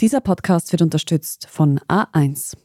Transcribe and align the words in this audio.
Dieser 0.00 0.20
Podcast 0.20 0.70
wird 0.70 0.80
unterstützt 0.80 1.48
von 1.50 1.80
A1. 1.88 2.56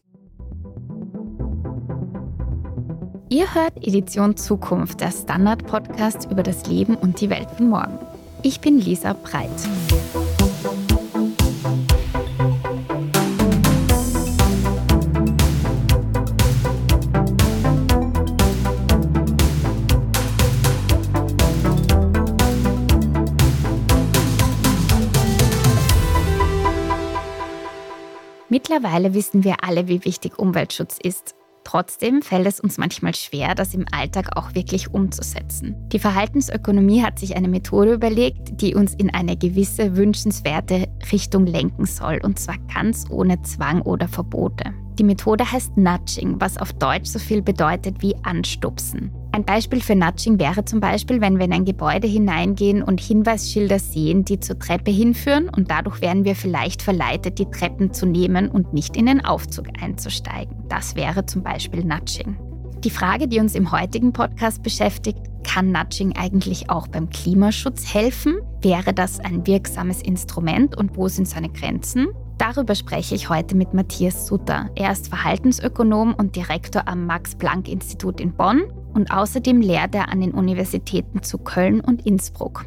Ihr 3.29 3.55
hört 3.55 3.75
Edition 3.77 4.37
Zukunft, 4.37 5.01
der 5.01 5.09
Standard-Podcast 5.09 6.29
über 6.29 6.43
das 6.43 6.67
Leben 6.67 6.93
und 6.93 7.19
die 7.21 7.31
Welt 7.31 7.49
von 7.49 7.69
morgen. 7.69 7.97
Ich 8.43 8.59
bin 8.59 8.77
Lisa 8.77 9.13
Breit. 9.13 9.49
Mittlerweile 28.73 29.13
wissen 29.13 29.43
wir 29.43 29.63
alle, 29.63 29.87
wie 29.87 30.03
wichtig 30.03 30.39
Umweltschutz 30.39 30.97
ist. 30.97 31.35
Trotzdem 31.63 32.23
fällt 32.23 32.47
es 32.47 32.59
uns 32.59 32.79
manchmal 32.79 33.13
schwer, 33.13 33.53
das 33.53 33.75
im 33.75 33.85
Alltag 33.91 34.35
auch 34.35 34.55
wirklich 34.55 34.91
umzusetzen. 34.91 35.75
Die 35.89 35.99
Verhaltensökonomie 35.99 37.03
hat 37.03 37.19
sich 37.19 37.35
eine 37.35 37.49
Methode 37.49 37.93
überlegt, 37.93 38.59
die 38.61 38.73
uns 38.73 38.95
in 38.95 39.13
eine 39.13 39.37
gewisse 39.37 39.95
wünschenswerte 39.95 40.87
Richtung 41.11 41.45
lenken 41.45 41.85
soll, 41.85 42.19
und 42.23 42.39
zwar 42.39 42.55
ganz 42.73 43.05
ohne 43.11 43.43
Zwang 43.43 43.83
oder 43.83 44.07
Verbote. 44.07 44.73
Die 44.99 45.03
Methode 45.03 45.51
heißt 45.51 45.75
Nudging, 45.75 46.35
was 46.39 46.57
auf 46.57 46.71
Deutsch 46.73 47.09
so 47.09 47.17
viel 47.17 47.41
bedeutet 47.41 48.01
wie 48.01 48.15
anstupsen. 48.23 49.11
Ein 49.31 49.43
Beispiel 49.43 49.81
für 49.81 49.95
Nudging 49.95 50.37
wäre 50.37 50.63
zum 50.65 50.79
Beispiel, 50.79 51.19
wenn 51.19 51.39
wir 51.39 51.45
in 51.45 51.53
ein 51.53 51.65
Gebäude 51.65 52.05
hineingehen 52.05 52.83
und 52.83 53.01
Hinweisschilder 53.01 53.79
sehen, 53.79 54.23
die 54.25 54.39
zur 54.39 54.59
Treppe 54.59 54.91
hinführen 54.91 55.49
und 55.49 55.71
dadurch 55.71 56.01
werden 56.01 56.23
wir 56.23 56.35
vielleicht 56.35 56.83
verleitet, 56.83 57.39
die 57.39 57.49
Treppen 57.49 57.91
zu 57.91 58.05
nehmen 58.05 58.49
und 58.49 58.73
nicht 58.73 58.95
in 58.95 59.07
den 59.07 59.25
Aufzug 59.25 59.65
einzusteigen. 59.81 60.55
Das 60.69 60.95
wäre 60.95 61.25
zum 61.25 61.41
Beispiel 61.41 61.83
Nudging. 61.83 62.37
Die 62.83 62.91
Frage, 62.91 63.27
die 63.27 63.39
uns 63.39 63.55
im 63.55 63.71
heutigen 63.71 64.13
Podcast 64.13 64.61
beschäftigt, 64.61 65.19
kann 65.43 65.71
Nudging 65.71 66.15
eigentlich 66.15 66.69
auch 66.69 66.87
beim 66.87 67.09
Klimaschutz 67.09 67.91
helfen? 67.91 68.35
Wäre 68.61 68.93
das 68.93 69.19
ein 69.19 69.47
wirksames 69.47 70.01
Instrument 70.01 70.77
und 70.77 70.95
wo 70.95 71.07
sind 71.07 71.27
seine 71.27 71.49
Grenzen? 71.49 72.09
Darüber 72.37 72.75
spreche 72.75 73.15
ich 73.15 73.29
heute 73.29 73.55
mit 73.55 73.73
Matthias 73.73 74.27
Sutter. 74.27 74.69
Er 74.75 74.91
ist 74.91 75.07
Verhaltensökonom 75.07 76.13
und 76.13 76.35
Direktor 76.35 76.87
am 76.87 77.05
Max-Planck-Institut 77.05 78.19
in 78.19 78.33
Bonn 78.33 78.63
und 78.93 79.11
außerdem 79.11 79.61
lehrt 79.61 79.95
er 79.95 80.09
an 80.09 80.21
den 80.21 80.31
Universitäten 80.31 81.21
zu 81.23 81.37
Köln 81.37 81.79
und 81.79 82.05
Innsbruck. 82.05 82.65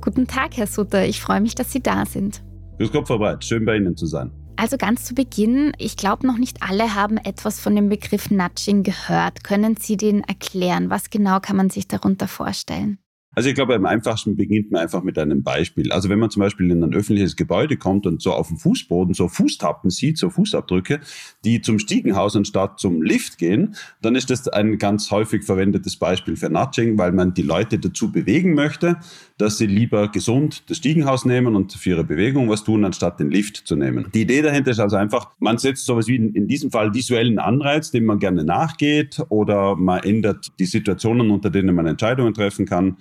Guten 0.00 0.26
Tag, 0.26 0.56
Herr 0.56 0.66
Sutter. 0.66 1.06
Ich 1.06 1.20
freue 1.20 1.40
mich, 1.40 1.54
dass 1.54 1.72
Sie 1.72 1.82
da 1.82 2.04
sind. 2.04 2.42
Grüß 2.78 2.92
Gott, 2.92 3.08
Frau 3.08 3.18
Breit. 3.18 3.44
Schön 3.44 3.64
bei 3.64 3.76
Ihnen 3.76 3.96
zu 3.96 4.06
sein. 4.06 4.30
Also 4.56 4.78
ganz 4.78 5.04
zu 5.04 5.14
Beginn, 5.14 5.72
ich 5.76 5.98
glaube 5.98 6.26
noch 6.26 6.38
nicht 6.38 6.62
alle 6.62 6.94
haben 6.94 7.18
etwas 7.18 7.60
von 7.60 7.76
dem 7.76 7.90
Begriff 7.90 8.30
Nudging 8.30 8.84
gehört. 8.84 9.44
Können 9.44 9.76
Sie 9.76 9.98
den 9.98 10.22
erklären? 10.22 10.88
Was 10.88 11.10
genau 11.10 11.40
kann 11.40 11.56
man 11.56 11.68
sich 11.68 11.88
darunter 11.88 12.26
vorstellen? 12.26 12.98
Also 13.36 13.50
ich 13.50 13.54
glaube, 13.54 13.74
am 13.74 13.84
einfachsten 13.84 14.34
beginnt 14.34 14.70
man 14.72 14.80
einfach 14.80 15.02
mit 15.02 15.18
einem 15.18 15.42
Beispiel. 15.42 15.92
Also 15.92 16.08
wenn 16.08 16.18
man 16.18 16.30
zum 16.30 16.40
Beispiel 16.40 16.70
in 16.70 16.82
ein 16.82 16.94
öffentliches 16.94 17.36
Gebäude 17.36 17.76
kommt 17.76 18.06
und 18.06 18.22
so 18.22 18.32
auf 18.32 18.48
dem 18.48 18.56
Fußboden 18.56 19.12
so 19.12 19.28
Fußtappen 19.28 19.90
sieht, 19.90 20.16
so 20.16 20.30
Fußabdrücke, 20.30 21.00
die 21.44 21.60
zum 21.60 21.78
Stiegenhaus 21.78 22.34
anstatt 22.34 22.80
zum 22.80 23.02
Lift 23.02 23.36
gehen, 23.36 23.74
dann 24.00 24.14
ist 24.14 24.30
das 24.30 24.48
ein 24.48 24.78
ganz 24.78 25.10
häufig 25.10 25.44
verwendetes 25.44 25.96
Beispiel 25.96 26.34
für 26.36 26.48
Nudging, 26.48 26.96
weil 26.96 27.12
man 27.12 27.34
die 27.34 27.42
Leute 27.42 27.78
dazu 27.78 28.10
bewegen 28.10 28.54
möchte, 28.54 28.96
dass 29.38 29.58
sie 29.58 29.66
lieber 29.66 30.08
gesund 30.08 30.68
das 30.68 30.78
Stiegenhaus 30.78 31.24
nehmen 31.24 31.56
und 31.56 31.72
für 31.72 31.90
ihre 31.90 32.04
Bewegung 32.04 32.48
was 32.48 32.64
tun, 32.64 32.84
anstatt 32.84 33.20
den 33.20 33.30
Lift 33.30 33.56
zu 33.66 33.76
nehmen. 33.76 34.08
Die 34.14 34.22
Idee 34.22 34.42
dahinter 34.42 34.70
ist 34.70 34.80
also 34.80 34.96
einfach, 34.96 35.30
man 35.38 35.58
setzt 35.58 35.86
sowas 35.86 36.06
wie 36.06 36.16
in 36.16 36.48
diesem 36.48 36.70
Fall 36.70 36.94
visuellen 36.94 37.38
Anreiz, 37.38 37.90
dem 37.90 38.06
man 38.06 38.18
gerne 38.18 38.44
nachgeht 38.44 39.22
oder 39.28 39.76
man 39.76 40.02
ändert 40.02 40.52
die 40.58 40.66
Situationen, 40.66 41.30
unter 41.30 41.50
denen 41.50 41.74
man 41.74 41.86
Entscheidungen 41.86 42.34
treffen 42.34 42.66
kann 42.66 42.96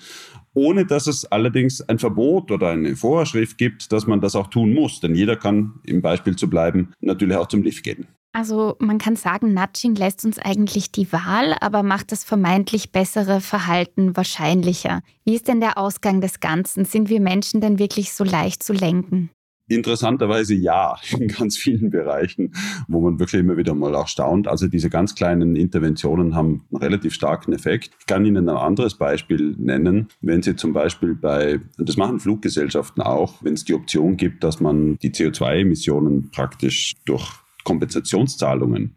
ohne 0.56 0.86
dass 0.86 1.06
es 1.06 1.26
allerdings 1.32 1.82
ein 1.82 2.00
Verbot 2.00 2.50
oder 2.50 2.70
eine 2.70 2.96
Vorschrift 2.96 3.58
gibt, 3.58 3.92
dass 3.92 4.08
man 4.08 4.22
das 4.22 4.36
auch 4.36 4.48
tun 4.48 4.74
muss. 4.74 5.02
Denn 5.02 5.14
jeder 5.14 5.36
kann, 5.36 5.74
im 5.84 6.02
Beispiel 6.02 6.36
zu 6.36 6.50
bleiben, 6.50 6.94
natürlich 7.02 7.36
auch 7.36 7.48
zum 7.48 7.62
Lift 7.62 7.84
gehen. 7.84 8.08
Also 8.36 8.76
man 8.80 8.98
kann 8.98 9.16
sagen, 9.16 9.54
Nudging 9.54 9.96
lässt 9.96 10.26
uns 10.26 10.40
eigentlich 10.40 10.92
die 10.92 11.10
Wahl, 11.14 11.56
aber 11.62 11.84
macht 11.84 12.12
das 12.12 12.26
vermeintlich 12.26 12.92
bessere 12.92 13.40
Verhalten 13.40 14.18
wahrscheinlicher. 14.18 15.00
Wie 15.24 15.36
ist 15.36 15.48
denn 15.48 15.62
der 15.62 15.78
Ausgang 15.78 16.20
des 16.20 16.42
Ganzen? 16.42 16.84
Sind 16.84 17.08
wir 17.08 17.22
Menschen 17.22 17.62
denn 17.62 17.80
wirklich 17.80 18.12
so 18.12 18.26
leicht 18.26 18.62
zu 18.62 18.74
lenken? 18.74 19.30
Interessanterweise 19.70 20.54
ja, 20.54 20.98
in 21.18 21.30
ganz 21.30 21.56
vielen 21.56 21.92
Bereichen, 21.92 22.54
wo 22.90 23.00
man 23.00 23.20
wirklich 23.20 23.40
immer 23.40 23.56
wieder 23.56 23.74
mal 23.74 23.96
auch 23.96 24.10
staunt. 24.10 24.50
Also 24.50 24.68
diese 24.68 24.90
ganz 24.90 25.16
kleinen 25.16 25.56
Interventionen 25.56 26.36
haben 26.36 26.66
einen 26.74 26.84
relativ 26.84 27.14
starken 27.14 27.54
Effekt. 27.54 27.92
Ich 28.02 28.06
kann 28.06 28.26
Ihnen 28.26 28.50
ein 28.50 28.58
anderes 28.58 28.96
Beispiel 28.96 29.56
nennen. 29.58 30.10
Wenn 30.20 30.42
Sie 30.42 30.58
zum 30.58 30.74
Beispiel 30.74 31.16
bei, 31.16 31.62
das 31.78 31.96
machen 31.96 32.20
Fluggesellschaften 32.20 33.02
auch, 33.02 33.42
wenn 33.46 33.54
es 33.54 33.64
die 33.64 33.76
Option 33.76 34.18
gibt, 34.18 34.44
dass 34.44 34.60
man 34.60 34.98
die 34.98 35.12
CO2-Emissionen 35.12 36.32
praktisch 36.32 36.96
durch 37.06 37.45
Kompensationszahlungen 37.66 38.96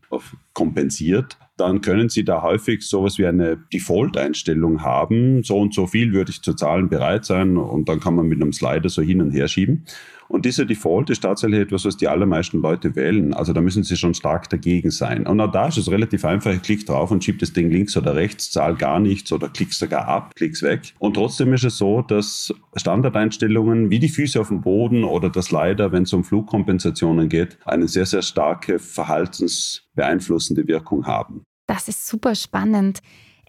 kompensiert, 0.52 1.36
dann 1.56 1.80
können 1.80 2.08
Sie 2.08 2.24
da 2.24 2.42
häufig 2.42 2.82
sowas 2.82 3.18
wie 3.18 3.26
eine 3.26 3.56
Default-Einstellung 3.72 4.82
haben. 4.82 5.42
So 5.42 5.58
und 5.58 5.74
so 5.74 5.88
viel 5.88 6.12
würde 6.12 6.30
ich 6.30 6.42
zu 6.42 6.54
zahlen 6.54 6.88
bereit 6.88 7.24
sein 7.24 7.56
und 7.56 7.88
dann 7.88 7.98
kann 7.98 8.14
man 8.14 8.28
mit 8.28 8.40
einem 8.40 8.52
Slider 8.52 8.88
so 8.88 9.02
hin 9.02 9.20
und 9.20 9.32
her 9.32 9.48
schieben. 9.48 9.84
Und 10.28 10.44
dieser 10.44 10.66
Default 10.66 11.10
ist 11.10 11.20
tatsächlich 11.20 11.60
etwas, 11.60 11.84
was 11.84 11.96
die 11.96 12.06
allermeisten 12.06 12.60
Leute 12.60 12.94
wählen. 12.94 13.32
Also 13.32 13.52
da 13.52 13.60
müssen 13.60 13.82
sie 13.82 13.96
schon 13.96 14.14
stark 14.14 14.48
dagegen 14.50 14.90
sein. 14.90 15.26
Und 15.26 15.40
auch 15.40 15.50
da 15.50 15.68
ist 15.68 15.78
es 15.78 15.90
relativ 15.90 16.24
einfach. 16.24 16.52
Ich 16.52 16.62
klicke 16.62 16.84
drauf 16.84 17.10
und 17.10 17.24
schiebe 17.24 17.38
das 17.38 17.52
Ding 17.52 17.70
links 17.70 17.96
oder 17.96 18.14
rechts, 18.14 18.50
zahl 18.50 18.76
gar 18.76 19.00
nichts 19.00 19.32
oder 19.32 19.48
klick 19.48 19.72
sogar 19.72 20.06
ab, 20.06 20.34
klick's 20.34 20.62
weg. 20.62 20.94
Und 20.98 21.14
trotzdem 21.14 21.52
ist 21.54 21.64
es 21.64 21.78
so, 21.78 22.02
dass 22.02 22.52
Standardeinstellungen 22.76 23.90
wie 23.90 23.98
die 23.98 24.08
Füße 24.08 24.40
auf 24.40 24.48
dem 24.48 24.60
Boden 24.60 25.04
oder 25.04 25.30
das 25.30 25.50
Leider, 25.50 25.92
wenn 25.92 26.02
es 26.02 26.12
um 26.12 26.24
Flugkompensationen 26.24 27.28
geht, 27.28 27.58
eine 27.64 27.88
sehr, 27.88 28.06
sehr 28.06 28.22
starke 28.22 28.78
verhaltensbeeinflussende 28.78 30.68
Wirkung 30.68 31.06
haben. 31.06 31.42
Das 31.66 31.88
ist 31.88 32.06
super 32.06 32.34
spannend. 32.34 33.00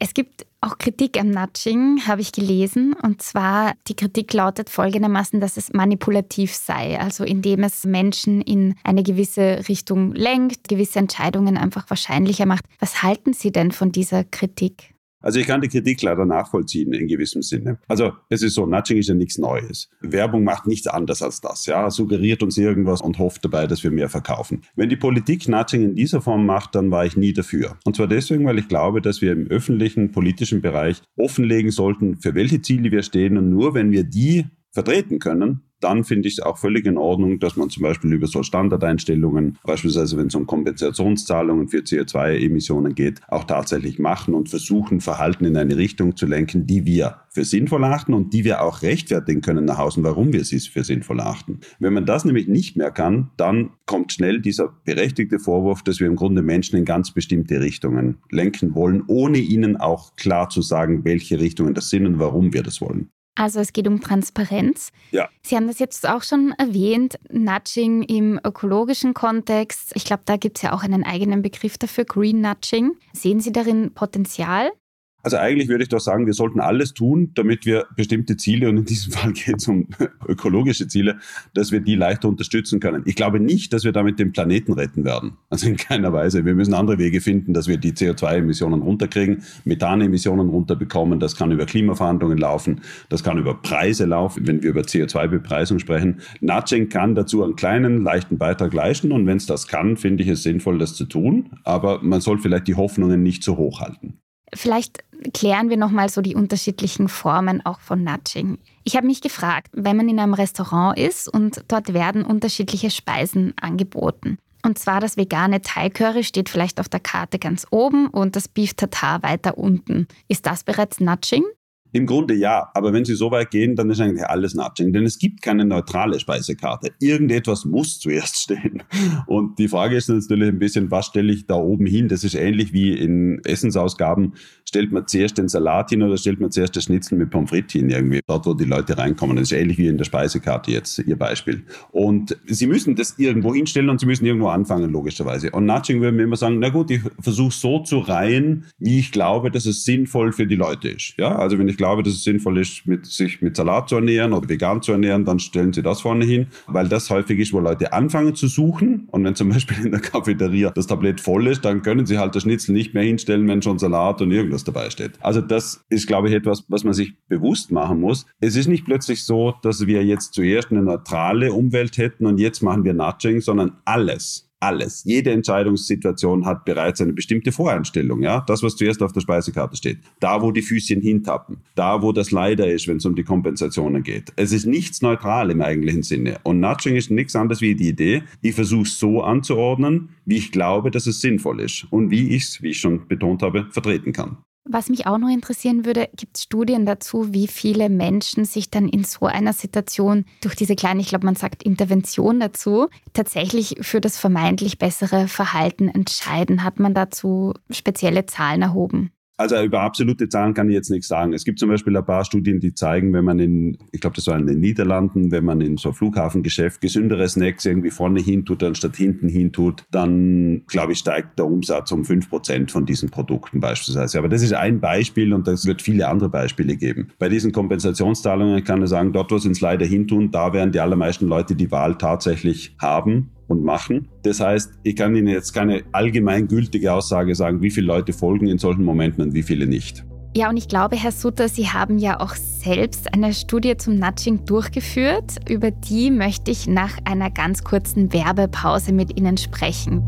Es 0.01 0.13
gibt 0.13 0.45
auch 0.61 0.77
Kritik 0.77 1.19
am 1.19 1.29
Nudging, 1.29 2.07
habe 2.07 2.21
ich 2.21 2.31
gelesen. 2.31 2.93
Und 2.93 3.21
zwar, 3.21 3.73
die 3.87 3.95
Kritik 3.95 4.33
lautet 4.33 4.69
folgendermaßen, 4.69 5.41
dass 5.41 5.57
es 5.57 5.73
manipulativ 5.73 6.53
sei, 6.53 6.99
also 6.99 7.25
indem 7.25 7.63
es 7.63 7.85
Menschen 7.85 8.41
in 8.41 8.75
eine 8.83 9.03
gewisse 9.03 9.67
Richtung 9.67 10.13
lenkt, 10.13 10.69
gewisse 10.69 10.99
Entscheidungen 10.99 11.57
einfach 11.57 11.89
wahrscheinlicher 11.89 12.45
macht. 12.45 12.63
Was 12.79 13.03
halten 13.03 13.33
Sie 13.33 13.51
denn 13.51 13.71
von 13.71 13.91
dieser 13.91 14.23
Kritik? 14.23 14.93
Also 15.21 15.39
ich 15.39 15.47
kann 15.47 15.61
die 15.61 15.67
Kritik 15.67 16.01
leider 16.01 16.25
nachvollziehen 16.25 16.93
in 16.93 17.07
gewissem 17.07 17.41
Sinne. 17.41 17.79
Also 17.87 18.13
es 18.29 18.41
ist 18.41 18.55
so, 18.55 18.65
Nudging 18.65 18.97
ist 18.97 19.09
ja 19.09 19.15
nichts 19.15 19.37
Neues. 19.37 19.89
Werbung 20.01 20.43
macht 20.43 20.67
nichts 20.67 20.87
anderes 20.87 21.21
als 21.21 21.41
das, 21.41 21.65
ja, 21.65 21.89
suggeriert 21.89 22.41
uns 22.41 22.57
irgendwas 22.57 23.01
und 23.01 23.19
hofft 23.19 23.43
dabei, 23.43 23.67
dass 23.67 23.83
wir 23.83 23.91
mehr 23.91 24.09
verkaufen. 24.09 24.61
Wenn 24.75 24.89
die 24.89 24.95
Politik 24.95 25.47
Nudging 25.47 25.83
in 25.83 25.95
dieser 25.95 26.21
Form 26.21 26.45
macht, 26.45 26.75
dann 26.75 26.91
war 26.91 27.05
ich 27.05 27.17
nie 27.17 27.33
dafür. 27.33 27.77
Und 27.85 27.95
zwar 27.95 28.07
deswegen, 28.07 28.45
weil 28.45 28.59
ich 28.59 28.67
glaube, 28.67 29.01
dass 29.01 29.21
wir 29.21 29.31
im 29.31 29.47
öffentlichen 29.47 30.11
politischen 30.11 30.61
Bereich 30.61 31.01
offenlegen 31.17 31.71
sollten, 31.71 32.17
für 32.17 32.35
welche 32.35 32.61
Ziele 32.61 32.91
wir 32.91 33.03
stehen 33.03 33.37
und 33.37 33.49
nur 33.49 33.73
wenn 33.73 33.91
wir 33.91 34.03
die 34.03 34.45
vertreten 34.71 35.19
können, 35.19 35.61
dann 35.79 36.03
finde 36.03 36.27
ich 36.27 36.37
es 36.37 36.43
auch 36.43 36.57
völlig 36.57 36.85
in 36.85 36.97
Ordnung, 36.97 37.39
dass 37.39 37.55
man 37.55 37.69
zum 37.69 37.83
Beispiel 37.83 38.13
über 38.13 38.27
so 38.27 38.43
Standardeinstellungen, 38.43 39.57
beispielsweise 39.63 40.17
wenn 40.17 40.27
es 40.27 40.35
um 40.35 40.45
Kompensationszahlungen 40.45 41.69
für 41.69 41.79
CO2-Emissionen 41.79 42.95
geht, 42.95 43.21
auch 43.27 43.45
tatsächlich 43.45 43.99
machen 43.99 44.33
und 44.33 44.49
versuchen, 44.49 44.99
Verhalten 44.99 45.45
in 45.45 45.57
eine 45.57 45.77
Richtung 45.77 46.17
zu 46.17 46.25
lenken, 46.25 46.67
die 46.67 46.85
wir 46.85 47.21
für 47.29 47.45
sinnvoll 47.45 47.83
achten 47.83 48.13
und 48.13 48.33
die 48.33 48.43
wir 48.43 48.61
auch 48.61 48.81
rechtfertigen 48.81 49.41
können 49.41 49.65
nach 49.65 49.79
außen, 49.79 50.03
warum 50.03 50.33
wir 50.33 50.43
sie 50.43 50.59
für 50.59 50.83
sinnvoll 50.83 51.21
achten. 51.21 51.59
Wenn 51.79 51.93
man 51.93 52.05
das 52.05 52.25
nämlich 52.25 52.47
nicht 52.47 52.75
mehr 52.75 52.91
kann, 52.91 53.29
dann 53.37 53.71
kommt 53.85 54.11
schnell 54.11 54.41
dieser 54.41 54.73
berechtigte 54.83 55.39
Vorwurf, 55.39 55.83
dass 55.83 55.99
wir 55.99 56.07
im 56.07 56.15
Grunde 56.15 56.41
Menschen 56.41 56.77
in 56.77 56.85
ganz 56.85 57.11
bestimmte 57.11 57.61
Richtungen 57.61 58.17
lenken 58.29 58.75
wollen, 58.75 59.03
ohne 59.07 59.37
ihnen 59.37 59.77
auch 59.77 60.15
klar 60.15 60.49
zu 60.49 60.61
sagen, 60.61 61.05
welche 61.05 61.39
Richtungen 61.39 61.73
das 61.73 61.89
sind 61.89 62.05
und 62.05 62.19
warum 62.19 62.53
wir 62.53 62.63
das 62.63 62.81
wollen. 62.81 63.09
Also 63.35 63.59
es 63.59 63.71
geht 63.71 63.87
um 63.87 64.01
Transparenz. 64.01 64.91
Ja. 65.11 65.29
Sie 65.43 65.55
haben 65.55 65.67
das 65.67 65.79
jetzt 65.79 66.07
auch 66.07 66.23
schon 66.23 66.53
erwähnt, 66.57 67.17
Nudging 67.31 68.03
im 68.03 68.39
ökologischen 68.43 69.13
Kontext. 69.13 69.91
Ich 69.95 70.03
glaube, 70.03 70.23
da 70.25 70.35
gibt 70.35 70.57
es 70.57 70.63
ja 70.63 70.73
auch 70.73 70.83
einen 70.83 71.05
eigenen 71.05 71.41
Begriff 71.41 71.77
dafür, 71.77 72.05
Green 72.05 72.41
Nudging. 72.41 72.97
Sehen 73.13 73.39
Sie 73.39 73.51
darin 73.51 73.93
Potenzial? 73.93 74.71
Also 75.21 75.37
eigentlich 75.37 75.67
würde 75.67 75.83
ich 75.83 75.89
doch 75.89 75.99
sagen, 75.99 76.25
wir 76.25 76.33
sollten 76.33 76.61
alles 76.61 76.93
tun, 76.93 77.31
damit 77.35 77.65
wir 77.65 77.87
bestimmte 77.95 78.37
Ziele, 78.37 78.69
und 78.69 78.77
in 78.77 78.85
diesem 78.85 79.11
Fall 79.13 79.33
geht 79.33 79.57
es 79.57 79.67
um 79.67 79.87
ökologische 80.27 80.87
Ziele, 80.87 81.17
dass 81.53 81.71
wir 81.71 81.81
die 81.81 81.95
leichter 81.95 82.29
unterstützen 82.29 82.79
können. 82.79 83.03
Ich 83.05 83.15
glaube 83.15 83.39
nicht, 83.39 83.73
dass 83.73 83.83
wir 83.83 83.91
damit 83.91 84.19
den 84.19 84.31
Planeten 84.31 84.73
retten 84.73 85.03
werden. 85.03 85.33
Also 85.49 85.67
in 85.67 85.75
keiner 85.77 86.13
Weise. 86.13 86.45
Wir 86.45 86.55
müssen 86.55 86.73
andere 86.73 86.97
Wege 86.97 87.19
finden, 87.19 87.53
dass 87.53 87.67
wir 87.67 87.77
die 87.77 87.91
CO2-Emissionen 87.91 88.81
runterkriegen, 88.81 89.43
Methanemissionen 89.65 90.49
runterbekommen. 90.49 91.19
Das 91.19 91.35
kann 91.35 91.51
über 91.51 91.65
Klimaverhandlungen 91.65 92.37
laufen. 92.37 92.81
Das 93.09 93.23
kann 93.23 93.37
über 93.37 93.55
Preise 93.55 94.05
laufen, 94.05 94.47
wenn 94.47 94.63
wir 94.63 94.69
über 94.69 94.81
CO2-Bepreisung 94.81 95.79
sprechen. 95.79 96.21
Nudging 96.39 96.87
kann 96.89 97.15
dazu 97.15 97.43
einen 97.43 97.55
kleinen, 97.55 98.03
leichten 98.03 98.37
Beitrag 98.37 98.73
leisten. 98.73 99.11
Und 99.11 99.27
wenn 99.27 99.37
es 99.37 99.45
das 99.45 99.67
kann, 99.67 99.97
finde 99.97 100.23
ich 100.23 100.29
es 100.29 100.43
sinnvoll, 100.43 100.77
das 100.77 100.95
zu 100.95 101.05
tun. 101.05 101.49
Aber 101.63 102.01
man 102.01 102.21
soll 102.21 102.37
vielleicht 102.37 102.67
die 102.67 102.75
Hoffnungen 102.75 103.21
nicht 103.21 103.43
so 103.43 103.57
hoch 103.57 103.81
halten. 103.81 104.19
Vielleicht 104.53 105.03
klären 105.33 105.69
wir 105.69 105.77
nochmal 105.77 106.09
so 106.09 106.21
die 106.21 106.35
unterschiedlichen 106.35 107.07
Formen 107.07 107.65
auch 107.65 107.79
von 107.79 108.03
Nudging. 108.03 108.57
Ich 108.83 108.95
habe 108.95 109.07
mich 109.07 109.21
gefragt, 109.21 109.67
wenn 109.73 109.97
man 109.97 110.09
in 110.09 110.19
einem 110.19 110.33
Restaurant 110.33 110.97
ist 110.97 111.27
und 111.27 111.63
dort 111.67 111.93
werden 111.93 112.23
unterschiedliche 112.23 112.89
Speisen 112.89 113.53
angeboten. 113.59 114.37
Und 114.63 114.77
zwar 114.77 114.99
das 114.99 115.15
vegane 115.15 115.61
Thai 115.61 115.89
Curry 115.89 116.23
steht 116.23 116.49
vielleicht 116.49 116.79
auf 116.79 116.89
der 116.89 116.99
Karte 116.99 117.39
ganz 117.39 117.65
oben 117.71 118.07
und 118.07 118.35
das 118.35 118.47
Beef 118.47 118.73
Tartar 118.73 119.23
weiter 119.23 119.57
unten. 119.57 120.07
Ist 120.27 120.45
das 120.45 120.63
bereits 120.63 120.99
Nudging? 120.99 121.43
Im 121.91 122.05
Grunde 122.05 122.35
ja, 122.35 122.69
aber 122.73 122.93
wenn 122.93 123.03
Sie 123.03 123.15
so 123.15 123.31
weit 123.31 123.49
gehen, 123.49 123.75
dann 123.75 123.89
ist 123.89 123.99
eigentlich 123.99 124.25
alles 124.25 124.53
Nudging, 124.53 124.93
denn 124.93 125.05
es 125.05 125.17
gibt 125.17 125.41
keine 125.41 125.65
neutrale 125.65 126.19
Speisekarte. 126.19 126.91
Irgendetwas 126.99 127.65
muss 127.65 127.99
zuerst 127.99 128.35
stehen. 128.43 128.83
Und 129.25 129.57
die 129.57 129.67
Frage 129.67 129.95
ist 129.95 130.07
natürlich 130.07 130.49
ein 130.49 130.59
bisschen, 130.59 130.91
was 130.91 131.07
stelle 131.07 131.33
ich 131.33 131.47
da 131.47 131.55
oben 131.55 131.87
hin? 131.87 132.07
Das 132.07 132.23
ist 132.23 132.35
ähnlich 132.35 132.73
wie 132.73 132.93
in 132.93 133.43
Essensausgaben. 133.43 134.33
Stellt 134.65 134.91
man 134.91 135.07
zuerst 135.07 135.39
den 135.39 135.47
Salat 135.47 135.89
hin 135.89 136.03
oder 136.03 136.17
stellt 136.17 136.39
man 136.39 136.51
zuerst 136.51 136.75
das 136.75 136.83
Schnitzel 136.83 137.17
mit 137.17 137.31
Pommes 137.31 137.49
frites 137.49 137.73
hin 137.73 137.89
irgendwie, 137.89 138.21
dort 138.27 138.45
wo 138.45 138.53
die 138.53 138.65
Leute 138.65 138.97
reinkommen. 138.97 139.37
Das 139.37 139.51
ist 139.51 139.57
ähnlich 139.57 139.79
wie 139.79 139.87
in 139.87 139.97
der 139.97 140.05
Speisekarte 140.05 140.71
jetzt, 140.71 140.99
Ihr 140.99 141.17
Beispiel. 141.17 141.63
Und 141.91 142.37
Sie 142.45 142.67
müssen 142.67 142.95
das 142.95 143.17
irgendwo 143.17 143.55
hinstellen 143.55 143.89
und 143.89 143.99
Sie 143.99 144.05
müssen 144.05 144.25
irgendwo 144.25 144.49
anfangen, 144.49 144.91
logischerweise. 144.91 145.49
Und 145.51 145.65
Nudging 145.65 146.01
würde 146.01 146.15
mir 146.15 146.23
immer 146.23 146.35
sagen, 146.35 146.59
na 146.59 146.69
gut, 146.69 146.91
ich 146.91 147.01
versuche 147.19 147.51
so 147.51 147.79
zu 147.79 147.97
reihen, 147.97 148.65
wie 148.77 148.99
ich 148.99 149.11
glaube, 149.11 149.49
dass 149.49 149.65
es 149.65 149.85
sinnvoll 149.85 150.31
für 150.33 150.45
die 150.45 150.55
Leute 150.55 150.89
ist. 150.89 151.15
Ja, 151.17 151.35
also 151.35 151.57
wenn 151.57 151.67
ich 151.67 151.78
glaube, 151.79 152.03
dass 152.03 152.13
es 152.13 152.23
sinnvoll 152.23 152.59
ist, 152.59 152.85
mit, 152.85 153.05
sich 153.05 153.41
mit 153.41 153.55
Salat 153.55 153.89
zu 153.89 153.95
ernähren 153.95 154.33
oder 154.33 154.47
vegan 154.47 154.81
zu 154.81 154.91
ernähren, 154.91 155.25
dann 155.25 155.39
stellen 155.39 155.73
Sie 155.73 155.81
das 155.81 156.01
vorne 156.01 156.25
hin, 156.25 156.47
weil 156.67 156.87
das 156.87 157.09
häufig 157.09 157.39
ist, 157.39 157.53
wo 157.53 157.59
Leute 157.59 157.93
anfangen 157.93 158.35
zu 158.35 158.47
suchen. 158.47 159.07
Und 159.11 159.23
wenn 159.23 159.33
zum 159.33 159.49
Beispiel 159.53 159.85
in 159.85 159.91
der 159.91 160.01
Cafeteria 160.01 160.69
das 160.71 160.87
Tablett 160.87 161.21
voll 161.21 161.47
ist, 161.47 161.65
dann 161.65 161.81
können 161.81 162.05
Sie 162.05 162.19
halt 162.19 162.35
das 162.35 162.43
Schnitzel 162.43 162.73
nicht 162.73 162.93
mehr 162.93 163.03
hinstellen, 163.03 163.47
wenn 163.47 163.61
schon 163.61 163.79
Salat 163.79 164.21
und 164.21 164.31
irgendwas 164.31 164.63
dabei 164.63 164.89
steht. 164.89 165.13
Also 165.21 165.41
das 165.41 165.83
ist, 165.89 166.05
glaube 166.05 166.27
ich, 166.27 166.35
etwas, 166.35 166.65
was 166.67 166.83
man 166.83 166.93
sich 166.93 167.15
bewusst 167.29 167.71
machen 167.71 168.01
muss. 168.01 168.25
Es 168.41 168.55
ist 168.55 168.67
nicht 168.67 168.85
plötzlich 168.85 169.23
so, 169.23 169.55
dass 169.63 169.87
wir 169.87 170.03
jetzt 170.03 170.33
zuerst 170.33 170.71
eine 170.71 170.81
neutrale 170.81 171.53
Umwelt 171.53 171.97
hätten 171.97 172.25
und 172.25 172.39
jetzt 172.39 172.61
machen 172.61 172.83
wir 172.83 172.93
Nudging, 172.93 173.39
sondern 173.39 173.77
alles 173.85 174.48
alles. 174.59 175.03
Jede 175.05 175.31
Entscheidungssituation 175.31 176.45
hat 176.45 176.65
bereits 176.65 177.01
eine 177.01 177.13
bestimmte 177.13 177.51
Voreinstellung. 177.51 178.21
Ja? 178.21 178.43
Das, 178.47 178.61
was 178.63 178.75
zuerst 178.75 179.01
auf 179.01 179.13
der 179.13 179.21
Speisekarte 179.21 179.77
steht. 179.77 179.99
Da, 180.19 180.41
wo 180.41 180.51
die 180.51 180.61
Füßchen 180.61 181.01
hintappen. 181.01 181.57
Da, 181.75 182.01
wo 182.01 182.11
das 182.11 182.31
leider 182.31 182.71
ist, 182.71 182.87
wenn 182.87 182.97
es 182.97 183.05
um 183.05 183.15
die 183.15 183.23
Kompensationen 183.23 184.03
geht. 184.03 184.33
Es 184.35 184.51
ist 184.51 184.65
nichts 184.65 185.01
neutral 185.01 185.51
im 185.51 185.61
eigentlichen 185.61 186.03
Sinne. 186.03 186.39
Und 186.43 186.59
Nudging 186.59 186.95
ist 186.95 187.11
nichts 187.11 187.35
anderes 187.35 187.61
wie 187.61 187.75
die 187.75 187.89
Idee, 187.89 188.23
ich 188.41 188.55
versuche 188.55 188.83
es 188.83 188.99
so 188.99 189.21
anzuordnen, 189.21 190.09
wie 190.25 190.37
ich 190.37 190.51
glaube, 190.51 190.91
dass 190.91 191.07
es 191.07 191.21
sinnvoll 191.21 191.61
ist. 191.61 191.87
Und 191.89 192.11
wie 192.11 192.29
ich 192.29 192.43
es, 192.43 192.61
wie 192.61 192.69
ich 192.69 192.79
schon 192.79 193.07
betont 193.07 193.41
habe, 193.41 193.67
vertreten 193.71 194.13
kann. 194.13 194.37
Was 194.65 194.89
mich 194.89 195.07
auch 195.07 195.17
noch 195.17 195.29
interessieren 195.29 195.85
würde, 195.85 196.09
gibt 196.15 196.37
es 196.37 196.43
Studien 196.43 196.85
dazu, 196.85 197.33
wie 197.33 197.47
viele 197.47 197.89
Menschen 197.89 198.45
sich 198.45 198.69
dann 198.69 198.87
in 198.87 199.03
so 199.03 199.25
einer 199.25 199.53
Situation 199.53 200.25
durch 200.41 200.55
diese 200.55 200.75
kleine, 200.75 201.01
ich 201.01 201.07
glaube, 201.07 201.25
man 201.25 201.35
sagt 201.35 201.63
Intervention 201.63 202.39
dazu, 202.39 202.87
tatsächlich 203.13 203.77
für 203.81 204.01
das 204.01 204.17
vermeintlich 204.17 204.77
bessere 204.77 205.27
Verhalten 205.27 205.87
entscheiden? 205.87 206.63
Hat 206.63 206.79
man 206.79 206.93
dazu 206.93 207.53
spezielle 207.71 208.25
Zahlen 208.25 208.61
erhoben? 208.61 209.11
Also 209.39 209.55
über 209.63 209.79
absolute 209.79 210.27
Zahlen 210.27 210.53
kann 210.53 210.67
ich 210.67 210.75
jetzt 210.75 210.89
nichts 210.89 211.07
sagen. 211.07 211.31
Es 211.31 211.45
gibt 211.45 211.59
zum 211.59 211.69
Beispiel 211.69 211.95
ein 211.95 212.05
paar 212.05 212.25
Studien, 212.25 212.59
die 212.59 212.73
zeigen, 212.73 213.13
wenn 213.13 213.23
man 213.23 213.39
in, 213.39 213.77
ich 213.93 214.01
glaube, 214.01 214.17
das 214.17 214.27
war 214.27 214.37
in 214.37 214.45
den 214.45 214.59
Niederlanden, 214.59 215.31
wenn 215.31 215.45
man 215.45 215.61
in 215.61 215.77
so 215.77 215.93
Flughafengeschäft 215.93 216.81
gesündere 216.81 217.25
Snacks 217.29 217.65
irgendwie 217.65 217.89
vorne 217.89 218.19
hin 218.19 218.43
tut, 218.43 218.61
anstatt 218.63 218.97
hinten 218.97 219.29
hin 219.29 219.53
tut, 219.53 219.85
dann, 219.91 220.63
glaube 220.67 220.91
ich, 220.91 220.99
steigt 220.99 221.39
der 221.39 221.45
Umsatz 221.45 221.89
um 221.93 222.03
fünf 222.03 222.29
Prozent 222.29 222.69
von 222.69 222.85
diesen 222.85 223.11
Produkten 223.11 223.61
beispielsweise. 223.61 224.17
Aber 224.17 224.27
das 224.27 224.41
ist 224.41 224.51
ein 224.51 224.81
Beispiel 224.81 225.33
und 225.33 225.47
es 225.47 225.65
wird 225.65 225.81
viele 225.81 226.09
andere 226.09 226.27
Beispiele 226.27 226.75
geben. 226.75 227.07
Bei 227.17 227.29
diesen 227.29 227.53
Kompensationszahlungen 227.53 228.61
kann 228.65 228.83
ich 228.83 228.89
sagen, 228.89 229.13
dort, 229.13 229.31
wo 229.31 229.37
sie 229.37 229.51
es 229.51 229.61
leider 229.61 229.85
hintun, 229.85 230.31
da 230.31 230.51
werden 230.51 230.73
die 230.73 230.81
allermeisten 230.81 231.29
Leute 231.29 231.55
die 231.55 231.71
Wahl 231.71 231.97
tatsächlich 231.97 232.75
haben 232.77 233.29
und 233.49 233.63
machen. 233.63 234.07
Das 234.23 234.39
heißt, 234.39 234.71
ich 234.83 234.95
kann 234.95 235.15
Ihnen 235.15 235.27
jetzt 235.27 235.53
keine 235.53 235.83
allgemeingültige 235.91 236.93
Aussage 236.93 237.35
sagen, 237.35 237.61
wie 237.61 237.71
viele 237.71 237.87
Leute 237.87 238.13
folgen 238.13 238.47
in 238.47 238.57
solchen 238.57 238.83
Momenten 238.83 239.23
und 239.23 239.33
wie 239.33 239.43
viele 239.43 239.67
nicht. 239.67 240.05
Ja, 240.35 240.49
und 240.49 240.57
ich 240.57 240.67
glaube, 240.67 240.95
Herr 240.95 241.11
Sutter, 241.11 241.49
Sie 241.49 241.69
haben 241.69 241.97
ja 241.97 242.19
auch 242.19 242.35
selbst 242.35 243.13
eine 243.13 243.33
Studie 243.33 243.75
zum 243.77 243.95
Nudging 243.97 244.45
durchgeführt. 244.45 245.49
Über 245.49 245.71
die 245.71 246.11
möchte 246.11 246.51
ich 246.51 246.67
nach 246.67 246.99
einer 247.03 247.31
ganz 247.31 247.63
kurzen 247.63 248.13
Werbepause 248.13 248.93
mit 248.93 249.17
Ihnen 249.17 249.37
sprechen. 249.37 250.03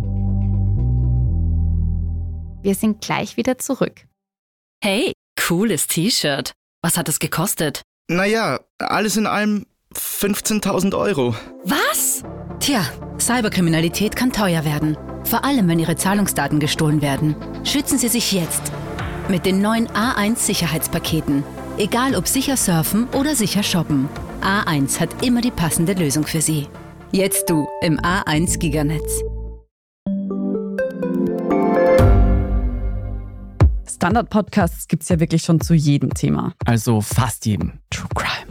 Wir 2.62 2.76
sind 2.76 3.02
gleich 3.02 3.36
wieder 3.38 3.58
zurück. 3.58 4.06
Hey, 4.84 5.14
cooles 5.40 5.88
T-Shirt. 5.88 6.54
Was 6.84 6.98
hat 6.98 7.10
es 7.10 7.18
gekostet? 7.18 7.82
Naja, 8.08 8.60
alles 8.78 9.18
in 9.18 9.26
allem 9.26 9.66
15.000 9.96 10.96
Euro. 10.98 11.36
Was? 11.64 12.24
Tja, 12.60 12.86
Cyberkriminalität 13.22 14.16
kann 14.16 14.32
teuer 14.32 14.66
werden. 14.66 14.98
Vor 15.24 15.46
allem, 15.46 15.68
wenn 15.68 15.80
Ihre 15.80 15.96
Zahlungsdaten 15.96 16.60
gestohlen 16.60 17.02
werden. 17.02 17.36
Schützen 17.64 17.98
Sie 17.98 18.08
sich 18.08 18.32
jetzt. 18.32 18.72
Mit 19.30 19.46
den 19.46 19.62
neuen 19.62 19.88
A1 19.88 20.38
Sicherheitspaketen. 20.38 21.44
Egal 21.78 22.16
ob 22.16 22.28
sicher 22.28 22.58
surfen 22.58 23.08
oder 23.10 23.36
sicher 23.36 23.64
shoppen. 23.64 24.10
A1 24.42 25.00
hat 25.00 25.24
immer 25.24 25.42
die 25.42 25.52
passende 25.52 25.94
Lösung 25.94 26.26
für 26.26 26.42
Sie. 26.42 26.68
Jetzt 27.12 27.50
du 27.50 27.68
im 27.82 28.00
A1 28.00 28.58
Giganetz. 28.58 29.22
Standard-Podcasts 33.88 34.88
gibt 34.88 35.04
es 35.04 35.10
ja 35.10 35.20
wirklich 35.20 35.44
schon 35.44 35.62
zu 35.62 35.76
jedem 35.76 36.14
Thema. 36.14 36.54
Also 36.66 37.02
fast 37.02 37.46
jedem. 37.46 37.74
True 37.92 38.10
Crime. 38.16 38.51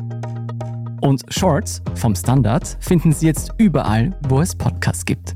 Und 1.01 1.23
Shorts 1.29 1.81
vom 1.95 2.15
Standard 2.15 2.77
finden 2.79 3.11
Sie 3.11 3.25
jetzt 3.25 3.51
überall, 3.57 4.15
wo 4.29 4.39
es 4.39 4.55
Podcasts 4.55 5.03
gibt. 5.03 5.33